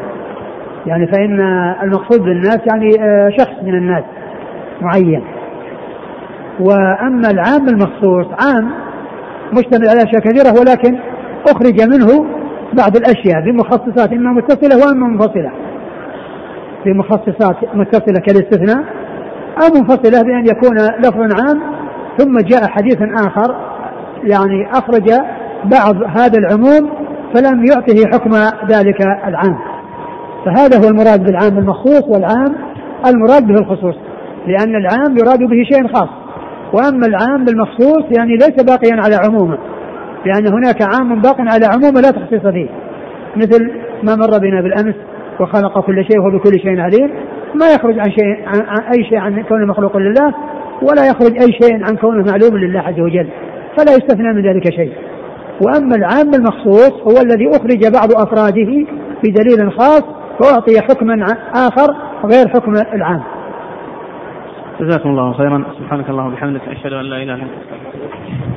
[0.86, 1.40] يعني فإن
[1.84, 4.04] المقصود بالناس يعني آه، شخص من الناس
[4.82, 5.24] معين.
[6.60, 8.72] وأما العام المخصوص عام
[9.54, 11.00] مشتمل على أشياء كثيرة ولكن
[11.48, 12.26] أخرج منه
[12.74, 15.52] بعض الأشياء بمخصصات إما متصلة وإما منفصلة.
[16.86, 18.84] بمخصصات متصلة كالاستثناء
[19.62, 21.62] أو منفصلة بأن يكون لفظ عام
[22.18, 23.56] ثم جاء حديث آخر
[24.24, 25.10] يعني أخرج
[25.64, 26.90] بعض هذا العموم
[27.36, 28.32] فلم يعطه حكم
[28.70, 29.58] ذلك العام.
[30.46, 32.56] فهذا هو المراد بالعام المخصوص والعام
[33.06, 33.96] المراد به الخصوص
[34.48, 36.25] لأن العام يراد به شيء خاص.
[36.76, 39.58] وأما العام بالمخصوص يعني ليس باقيا على عمومه
[40.26, 42.70] لأن هناك عام باق على عمومه لا تخصيص فيه.
[43.36, 43.72] مثل
[44.04, 44.96] ما مر بنا بالأمس
[45.40, 47.10] وخلق كل شيء وهو بكل شيء عليم
[47.56, 50.34] ما يخرج عن شيء عن, أي شيء عن كونه مخلوق لله
[50.82, 53.28] ولا يخرج أي شيء عن كونه معلوم لله عز وجل
[53.78, 54.94] فلا يستثنى من ذلك شيء.
[55.66, 58.86] وأما العام المخصوص هو الذي أخرج بعض أفراده
[59.24, 60.04] بدليل خاص
[60.42, 61.96] وأعطي حكما آخر
[62.26, 63.35] غير حكم العام.
[64.80, 65.64] جزاكم الله خيرا.
[65.80, 68.55] سبحانك اللهم وبحمدك أشهد أن لا إله إلا أنت